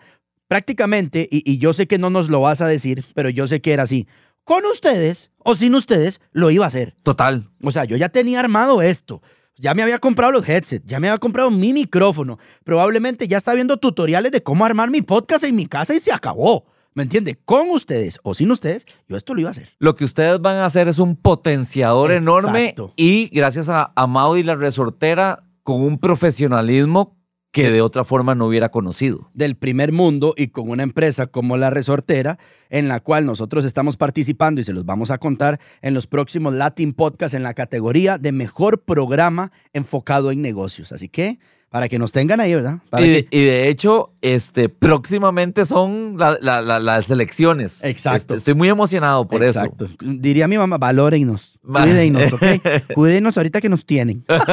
[0.49, 3.63] Prácticamente, y, y yo sé que no nos lo vas a decir, pero yo sé
[3.63, 4.07] que era así.
[4.45, 6.95] Con ustedes o sin ustedes, lo iba a hacer.
[7.05, 7.49] Total.
[7.63, 9.23] O sea, yo ya tenía armado esto.
[9.57, 12.39] Ya me había comprado los headsets, ya me había comprado mi micrófono.
[12.65, 16.13] Probablemente ya está viendo tutoriales de cómo armar mi podcast en mi casa y se
[16.13, 16.67] acabó.
[16.95, 17.39] ¿Me entiende?
[17.45, 19.71] Con ustedes o sin ustedes, yo esto lo iba a hacer.
[19.79, 24.37] Lo que ustedes van a hacer es un potenciador enorme y gracias a, a Maud
[24.37, 27.17] y la resortera con un profesionalismo
[27.53, 29.31] que de otra forma no hubiera conocido.
[29.35, 32.39] Del primer mundo y con una empresa como La Resortera,
[32.71, 36.55] en la cual nosotros estamos participando y se los vamos a contar en los próximos
[36.55, 40.93] Latin Podcasts en la categoría de mejor programa enfocado en negocios.
[40.93, 41.39] Así que,
[41.73, 42.79] para que nos tengan ahí, ¿verdad?
[42.91, 47.83] Para Y de, que- y de hecho, este, próximamente son la- la- la- las elecciones.
[47.83, 48.17] Exacto.
[48.19, 49.89] Este, estoy muy emocionado por Exacto.
[50.01, 52.43] Diría mi mamá, valórennos, cuídenos, ¿ok?
[52.95, 54.25] Cuídenos ahorita que nos tienen.
[54.29, 54.45] eso.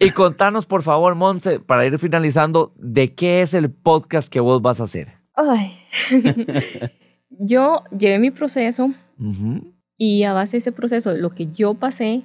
[0.00, 4.62] Y contanos, por favor, Monse, para ir finalizando, ¿de qué es el podcast que vos
[4.62, 5.08] vas a hacer?
[5.34, 5.76] Ay.
[7.30, 8.92] yo llevé mi proceso
[9.96, 12.22] y a base de ese proceso, lo que yo pasé,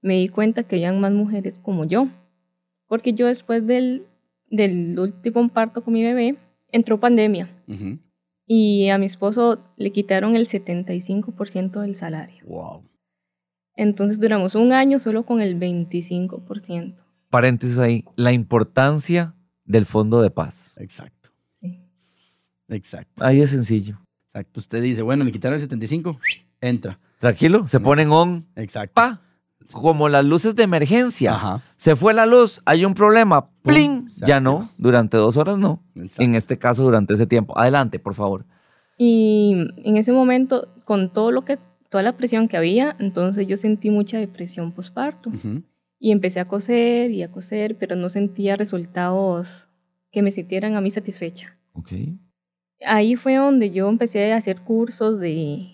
[0.00, 2.08] me di cuenta que habían más mujeres como yo.
[2.88, 4.06] Porque yo después del,
[4.50, 6.36] del último parto con mi bebé,
[6.72, 7.48] entró pandemia
[8.46, 12.44] y a mi esposo le quitaron el 75% del salario.
[12.46, 12.82] Wow.
[13.76, 16.96] Entonces duramos un año solo con el 25%.
[17.30, 20.74] Paréntesis ahí, la importancia del fondo de paz.
[20.78, 21.78] Exacto, Sí.
[22.68, 23.22] exacto.
[23.24, 23.98] Ahí es sencillo.
[24.32, 24.60] Exacto.
[24.60, 26.18] Usted dice, bueno, le quitaron el 75,
[26.60, 26.98] entra.
[27.18, 28.94] Tranquilo, se ponen on, Exacto.
[28.94, 29.20] pa,
[29.72, 31.34] como las luces de emergencia.
[31.34, 31.62] Ajá.
[31.76, 35.82] Se fue la luz, hay un problema, se Ya no, durante dos horas no.
[35.94, 36.22] Exacto.
[36.22, 37.58] En este caso, durante ese tiempo.
[37.58, 38.46] Adelante, por favor.
[38.96, 43.56] Y en ese momento, con todo lo que, toda la presión que había, entonces yo
[43.56, 45.30] sentí mucha depresión postparto.
[45.30, 45.62] Ujú.
[46.00, 49.68] Y empecé a coser y a coser, pero no sentía resultados
[50.10, 51.56] que me sintieran a mí satisfecha.
[51.72, 51.92] Ok.
[52.86, 55.68] Ahí fue donde yo empecé a hacer cursos de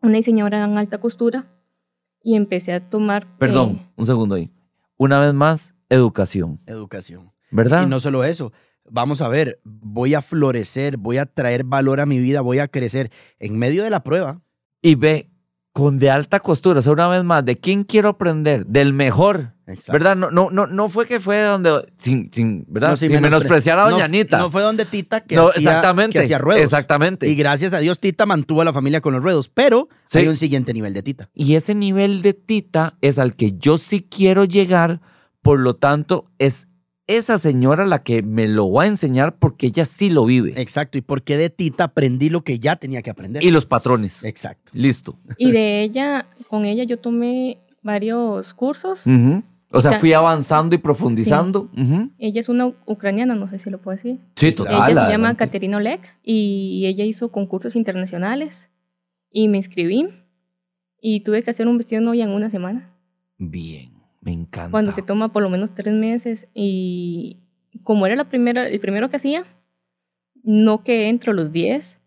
[0.00, 1.46] una diseñadora en alta costura
[2.24, 3.28] y empecé a tomar...
[3.38, 4.50] Perdón, eh, un segundo ahí.
[4.96, 7.32] Una vez más, educación, Educación.
[7.50, 7.86] ¿verdad?
[7.86, 8.52] Y no solo eso.
[8.90, 12.68] Vamos a ver, voy a florecer, voy a traer valor a mi vida, voy a
[12.68, 14.42] crecer en medio de la prueba.
[14.82, 15.30] Y ve,
[15.74, 18.64] con de alta costura, o sea, una vez más, ¿de quién quiero aprender?
[18.64, 19.92] Del mejor, Exacto.
[19.92, 20.14] ¿verdad?
[20.14, 22.90] No, no, no, no fue que fue donde, sin, sin, ¿verdad?
[22.90, 24.38] No, sin, sin menospreciar a no- Doña Anita.
[24.38, 26.12] No fue donde Tita que, No, hacía, exactamente.
[26.16, 26.62] que hacía ruedos.
[26.62, 27.26] Exactamente.
[27.28, 30.18] Y gracias a Dios Tita mantuvo a la familia con los ruedos, pero Sí.
[30.18, 31.28] hay un siguiente nivel de Tita.
[31.34, 35.00] Y ese nivel de tita es al que yo sí quiero llegar,
[35.42, 36.68] por lo tanto, es
[37.06, 40.54] esa señora la que me lo va a enseñar porque ella sí lo vive.
[40.56, 40.98] Exacto.
[40.98, 43.44] ¿Y por qué de Tita aprendí lo que ya tenía que aprender?
[43.44, 44.24] Y los patrones.
[44.24, 44.72] Exacto.
[44.74, 45.18] Listo.
[45.36, 49.04] Y de ella, con ella yo tomé varios cursos.
[49.70, 51.68] O sea, fui avanzando y profundizando.
[52.18, 54.20] Ella es una ucraniana, no sé si lo puedo decir.
[54.36, 54.90] Sí, total.
[54.90, 55.36] ella se llama.
[55.36, 58.70] Caterina Oleg y ella hizo concursos internacionales
[59.30, 60.08] y me inscribí
[61.00, 62.94] y tuve que hacer un vestido de novia en una semana.
[63.36, 63.92] Bien,
[64.24, 64.70] me encanta.
[64.70, 67.38] Cuando se toma por lo menos tres meses y
[67.82, 69.44] como era la primera, el primero que hacía,
[70.42, 72.00] no quedé entre los 10,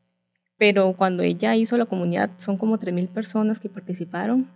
[0.58, 4.50] pero cuando ella hizo la comunidad son como 3.000 personas que participaron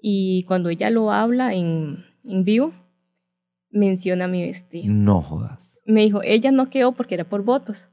[0.00, 2.72] y cuando ella lo habla en, en vivo,
[3.70, 4.92] menciona mi vestido.
[4.92, 5.80] No jodas.
[5.86, 7.90] Me dijo, ella no quedó porque era por votos,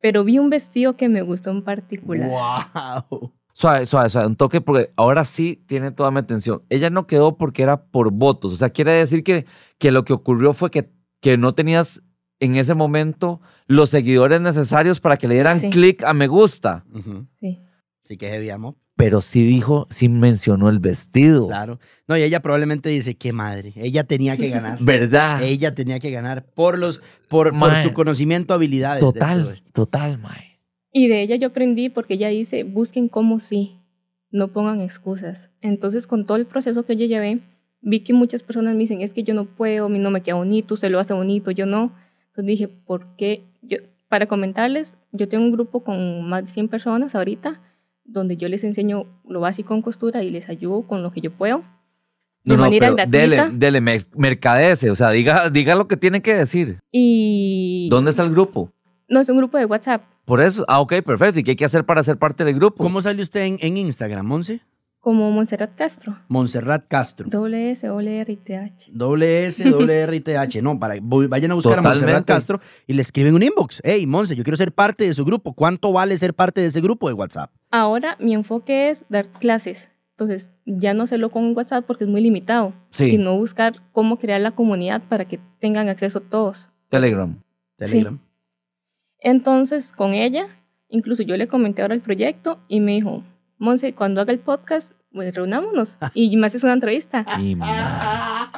[0.00, 2.28] pero vi un vestido que me gustó en particular.
[2.28, 3.32] ¡Wow!
[3.56, 6.62] Suave, suave, suave, un toque porque ahora sí tiene toda mi atención.
[6.70, 8.52] Ella no quedó porque era por votos.
[8.52, 9.46] O sea, quiere decir que,
[9.78, 10.90] que lo que ocurrió fue que,
[11.20, 12.02] que no tenías
[12.40, 15.70] en ese momento los seguidores necesarios para que le dieran Sí.
[15.70, 16.84] clic a me gusta.
[16.92, 17.26] Ujú.
[17.40, 17.60] Sí.
[18.02, 18.74] Sí que amor.
[18.96, 21.46] Pero sí dijo, sí mencionó el vestido.
[21.48, 21.78] Claro.
[22.06, 23.72] No, y ella probablemente dice, qué madre.
[23.76, 24.78] Ella tenía que ganar.
[24.80, 25.42] ¿Verdad?
[25.42, 29.00] ella tenía que ganar por los, por, por su conocimiento, habilidades.
[29.00, 30.53] de total, total, mae.
[30.96, 33.80] Y de ella yo aprendí porque ella dice, busquen cómo sí,
[34.30, 35.50] no pongan excusas.
[35.60, 37.40] Entonces con todo el proceso que yo llevé,
[37.80, 40.36] vi que muchas personas me dicen, es que yo no puedo, mí no me queda
[40.36, 41.92] bonito, usted lo hace bonito, yo no.
[42.28, 43.42] Entonces dije, ¿por qué?
[43.62, 43.78] Yo,
[44.08, 47.60] para comentarles, yo tengo un grupo con más de 100 personas ahorita,
[48.04, 51.32] donde yo les enseño lo básico en costura y les ayudo con lo que yo
[51.32, 51.64] puedo.
[52.44, 53.18] de manera pero gratuita.
[53.18, 56.78] dele, dele, mer- mercadece, o sea, diga, diga lo que tiene que decir.
[56.92, 58.70] Y ¿Dónde está el grupo?
[59.08, 60.02] no es un grupo de WhatsApp.
[60.24, 61.38] Por eso, ah, ok, perfecto.
[61.40, 62.82] ¿Y qué hay que hacer para ser parte del grupo?
[62.82, 64.60] ¿Cómo sale usted en, en Instagram, Monse?
[65.00, 66.16] Como Montserrat Castro.
[66.28, 67.28] Montserrat Castro.
[67.28, 68.90] Doble S, doble R y TH.
[68.90, 70.62] Doble S, doble R y TH.
[70.62, 72.32] No, para, voy- vayan a buscar a Montserrat Totalmente.
[72.32, 73.82] Castro y le escriben un inbox.
[73.84, 75.52] Hey, Monse, yo quiero ser parte de su grupo.
[75.52, 77.50] ¿Cuánto vale ser parte de ese grupo de WhatsApp?
[77.70, 79.90] Ahora mi enfoque es dar clases.
[80.12, 83.10] Entonces ya no hacerlo con WhatsApp porque es muy limitado, Sí.
[83.10, 86.70] sino buscar cómo crear la comunidad para que tengan acceso todos.
[86.88, 87.38] Telegram.
[87.76, 88.18] Telegram.
[89.24, 90.46] Entonces con ella,
[90.88, 93.24] incluso yo le comenté ahora el proyecto y me dijo,
[93.58, 97.24] Monse, cuando haga el podcast, pues reunámonos y me haces una entrevista.
[97.56, 98.50] Ma-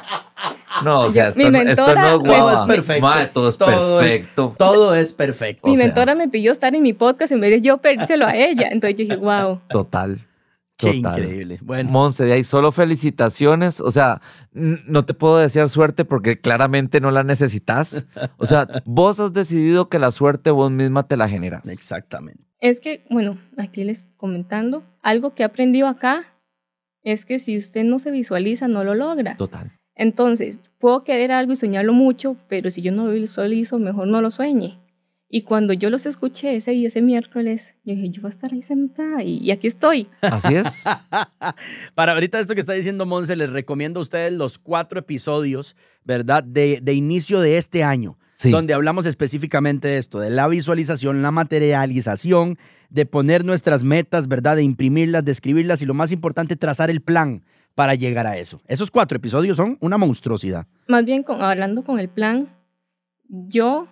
[0.83, 3.01] No, o sea, Mi esto, no- esto mentora no es me- Todo es perfecto.
[3.07, 4.55] Ma, todo es Todo es- perfecto.
[4.59, 5.67] Todo es perfecto.
[5.67, 8.27] o mi sea- mentora me pidió estar en mi podcast en vez de yo pedírselo
[8.27, 8.67] a ella.
[8.71, 9.59] Entonces yo dije, wow.
[9.69, 10.19] Total.
[10.77, 11.19] Qué total.
[11.19, 11.59] increíble.
[11.61, 13.81] Bueno, Monse, de ahí solo felicitaciones.
[13.81, 14.21] O sea,
[14.51, 18.05] no te puedo desear suerte porque claramente no la necesitas.
[18.37, 21.67] O sea, vos has decidido que la suerte vos misma te la generas.
[21.67, 22.43] exactamente.
[22.59, 26.23] Es que, bueno, aquí les comentando, algo que he aprendido acá
[27.03, 29.35] es que si usted no se visualiza, no lo logra.
[29.35, 29.71] Total.
[29.95, 34.21] Entonces, puedo querer algo y soñarlo mucho, pero si yo no lo visualizo, mejor no
[34.21, 34.79] lo sueñe.
[35.29, 38.53] Y cuando yo los escuché ese día, ese miércoles, yo dije, yo voy a estar
[38.53, 40.07] ahí sentada y, y aquí estoy.
[40.21, 40.83] Así es.
[41.95, 45.75] Para ahorita esto que está diciendo Monse, les recomiendo a ustedes los cuatro episodios,
[46.05, 46.43] ¿verdad?
[46.45, 48.51] De, de inicio de este año, Sí.
[48.51, 52.57] donde hablamos específicamente de esto, de la visualización, la materialización,
[52.89, 54.55] de poner nuestras metas, ¿verdad?
[54.55, 57.43] De imprimirlas, de escribirlas y lo más importante, trazar el plan
[57.75, 58.61] para llegar a eso.
[58.67, 60.67] Esos cuatro episodios son una monstruosidad.
[60.87, 62.49] Más bien, con, hablando con el plan,
[63.27, 63.87] yo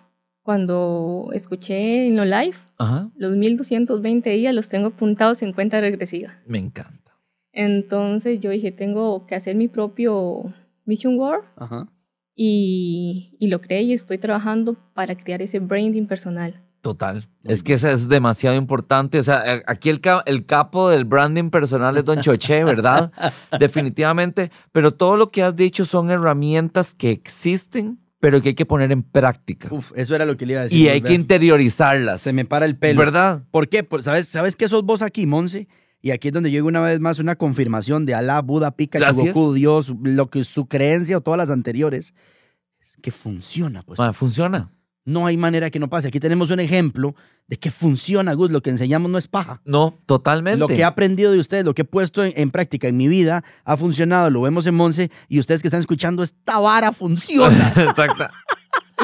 [0.46, 3.10] cuando escuché en lo live, Ajá.
[3.16, 6.38] los 1220 días los tengo apuntados en cuenta regresiva.
[6.46, 7.18] Me encanta.
[7.52, 11.88] Entonces yo dije, tengo que hacer mi propio Mission World Ajá.
[12.36, 16.62] y, y lo creé y estoy trabajando para crear ese branding personal.
[16.80, 17.28] Total.
[17.42, 19.18] Es que eso es demasiado importante.
[19.18, 23.10] O sea, aquí el, el capo del branding personal es Don Choché, ¿verdad?
[23.58, 24.52] Definitivamente.
[24.70, 28.92] Pero todo lo que has dicho son herramientas que existen, pero que hay que poner
[28.92, 29.68] en práctica.
[29.70, 30.78] Uf, eso era lo que le iba a decir.
[30.78, 32.20] y hay que interiorizarlas.
[32.20, 32.98] Se me para el pelo.
[32.98, 33.44] ¿Verdad?
[33.50, 33.82] ¿Por qué?
[33.84, 35.68] Por- ¿Sabes, ¿Sabes qué sos vos aquí, Monse?
[36.02, 39.34] Y aquí es donde llega una vez más una confirmación de Alá, Buda, es.
[39.34, 42.14] Goku, Dios, lo que su creencia o todas las anteriores,
[42.80, 43.82] es que funciona.
[43.82, 43.98] Pues.
[43.98, 44.70] Ma, funciona.
[45.04, 46.08] No hay manera que no pase.
[46.08, 47.14] Aquí tenemos un ejemplo
[47.48, 48.50] de que funciona, Gus.
[48.50, 49.60] Lo que enseñamos no es paja.
[49.64, 50.58] No, totalmente.
[50.58, 53.08] Lo que he aprendido de ustedes, lo que he puesto en, en práctica en mi
[53.08, 54.30] vida, ha funcionado.
[54.30, 57.68] Lo vemos en Monse y ustedes que están escuchando, esta vara funciona.
[57.76, 58.24] Exacto.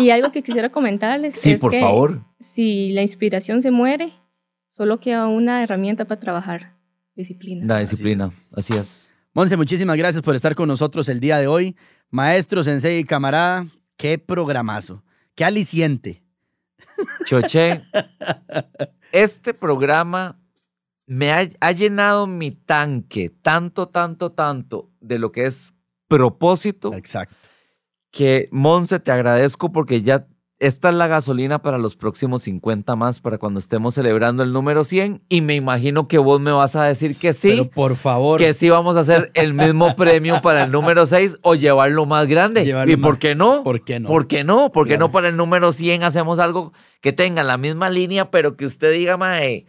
[0.00, 2.24] Y algo que quisiera comentarles Sí, es por que favor.
[2.40, 4.12] si la inspiración se muere,
[4.66, 6.76] solo queda una herramienta para trabajar,
[7.14, 7.64] disciplina.
[7.66, 8.32] La disciplina.
[8.56, 9.06] Así es.
[9.34, 11.76] Monse, muchísimas gracias por estar con nosotros el día de hoy.
[12.10, 13.66] Maestro, sensei y camarada,
[13.96, 16.21] qué programazo, qué aliciente.
[17.24, 17.82] Choché,
[19.12, 20.40] este programa
[21.06, 25.72] me ha, ha llenado mi tanque tanto, tanto, tanto de lo que es
[26.08, 27.34] propósito Exacto.
[28.10, 30.26] que, Monse, te agradezco porque ya
[30.62, 34.84] esta es la gasolina para los próximos 50 más, para cuando estemos celebrando el número
[34.84, 35.22] 100.
[35.28, 37.50] Y me imagino que vos me vas a decir que sí.
[37.50, 38.38] Pero por favor.
[38.38, 42.28] que sí vamos a hacer el mismo premio para el número 6 o llevarlo más
[42.28, 42.64] grande.
[42.64, 43.62] Llevarlo ¿Y más- por qué no?
[43.64, 44.08] ¿Por qué no?
[44.08, 44.70] ¿Por qué no?
[44.70, 45.06] ¿Por qué Claro.
[45.08, 48.92] no para el número 100 hacemos algo que tenga la misma línea, pero que usted
[48.92, 49.66] diga, mae,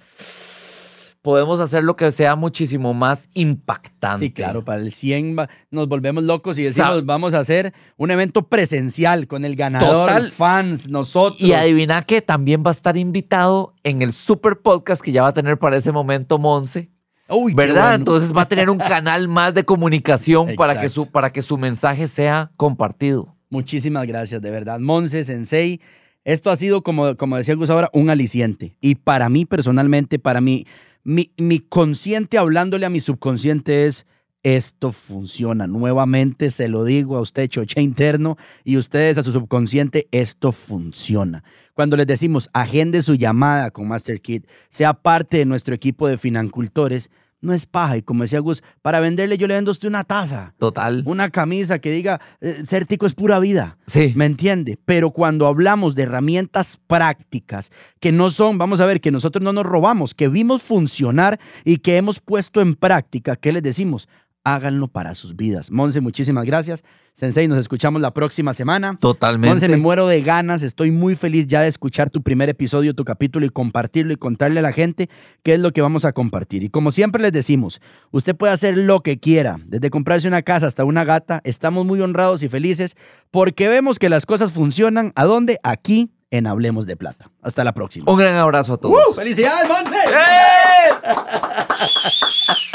[1.23, 4.25] podemos hacer lo que sea muchísimo más impactante?
[4.25, 8.11] Sí, claro, para el 100 va- nos volvemos locos y decimos, vamos a hacer un
[8.11, 10.31] evento presencial con el ganador, Total.
[10.31, 11.41] fans, nosotros.
[11.41, 15.29] Y adivina que también va a estar invitado en el super podcast que ya va
[15.29, 16.91] a tener para ese momento Monse.
[17.29, 17.81] Uy, ¿Verdad?
[17.83, 17.95] bueno.
[17.95, 21.57] Entonces va a tener un canal más de comunicación para que, su, para que su
[21.57, 23.33] mensaje sea compartido.
[23.49, 24.79] Muchísimas gracias, de verdad.
[24.81, 25.79] Monse, Sensei,
[26.25, 28.75] esto ha sido, como, como decía Gus ahora, un aliciente.
[28.81, 30.65] Y para mí, personalmente, para mí,
[31.03, 34.05] mi, mi consciente hablándole a mi subconsciente es,
[34.43, 35.67] esto funciona.
[35.67, 41.43] Nuevamente se lo digo a usted, choche interno, y ustedes a su subconsciente, esto funciona.
[41.73, 46.17] Cuando les decimos, agende su llamada con Master Kit, sea parte de nuestro equipo de
[46.17, 47.09] financultores,
[47.43, 47.97] no es paja.
[47.97, 51.03] Y como decía Gus, para venderle yo le vendo a usted una taza Total.
[51.05, 53.77] una camisa que diga eh, ser tico es pura vida.
[53.85, 54.13] Sí.
[54.15, 54.79] ¿Me entiende?
[54.85, 59.53] Pero cuando hablamos de herramientas prácticas que no son, vamos a ver, que nosotros no
[59.53, 64.07] nos robamos, que vimos funcionar y que hemos puesto en práctica, ¿qué les decimos?
[64.43, 65.71] Háganlo para sus vidas.
[65.71, 66.83] Monse, muchísimas gracias.
[67.13, 68.97] Sensei, nos escuchamos la próxima semana.
[68.99, 69.49] Totalmente.
[69.53, 70.63] Monse, me muero de ganas.
[70.63, 74.59] Estoy muy feliz ya de escuchar tu primer episodio, tu capítulo y compartirlo y contarle
[74.59, 75.09] a la gente
[75.43, 76.63] qué es lo que vamos a compartir.
[76.63, 77.81] Y como siempre les decimos,
[78.11, 81.41] usted puede hacer lo que quiera, desde comprarse una casa hasta una gata.
[81.43, 82.95] Estamos muy honrados y felices
[83.31, 85.13] porque vemos que las cosas funcionan.
[85.15, 85.59] ¿A dónde?
[85.63, 87.29] Aquí en Hablemos de Plata.
[87.43, 88.11] Hasta la próxima.
[88.11, 88.97] Un gran abrazo a todos.
[89.09, 89.13] ¡Uh!
[89.13, 89.95] ¡Felicidades, Monse!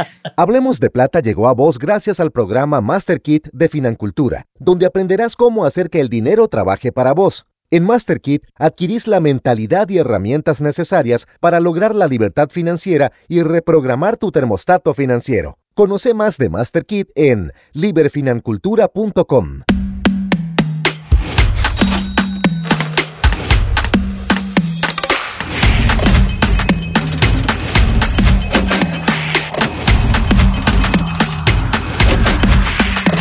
[0.40, 5.34] Hablemos de Plata llegó a vos gracias al programa Master Kit de Financultura, donde aprenderás
[5.34, 7.44] cómo hacer que el dinero trabaje para vos.
[7.72, 13.42] En Master Kit adquirís la mentalidad y herramientas necesarias para lograr la libertad financiera y
[13.42, 15.58] reprogramar tu termostato financiero.
[15.74, 19.62] Conoce más de Master Kit en liberfinancultura.com.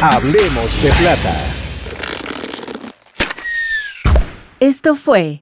[0.02, 1.34] Hablemos de plata.
[4.60, 5.42] Esto fue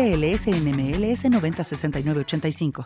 [0.01, 2.85] NMLS 906985.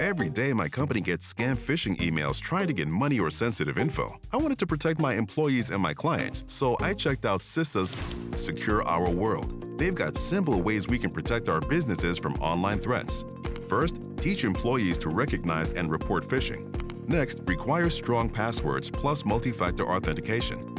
[0.00, 4.18] Every day, my company gets scam phishing emails trying to get money or sensitive info.
[4.32, 7.94] I wanted to protect my employees and my clients, so I checked out CISA's
[8.34, 9.78] Secure Our World.
[9.78, 13.24] They've got simple ways we can protect our businesses from online threats.
[13.68, 16.66] First, teach employees to recognize and report phishing.
[17.08, 20.74] Next, require strong passwords plus multi factor authentication.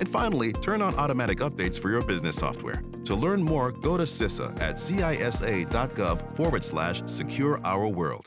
[0.00, 2.82] And finally, turn on automatic updates for your business software.
[3.04, 8.22] To learn more, go to CISA at cisa.gov forward slash secure our world.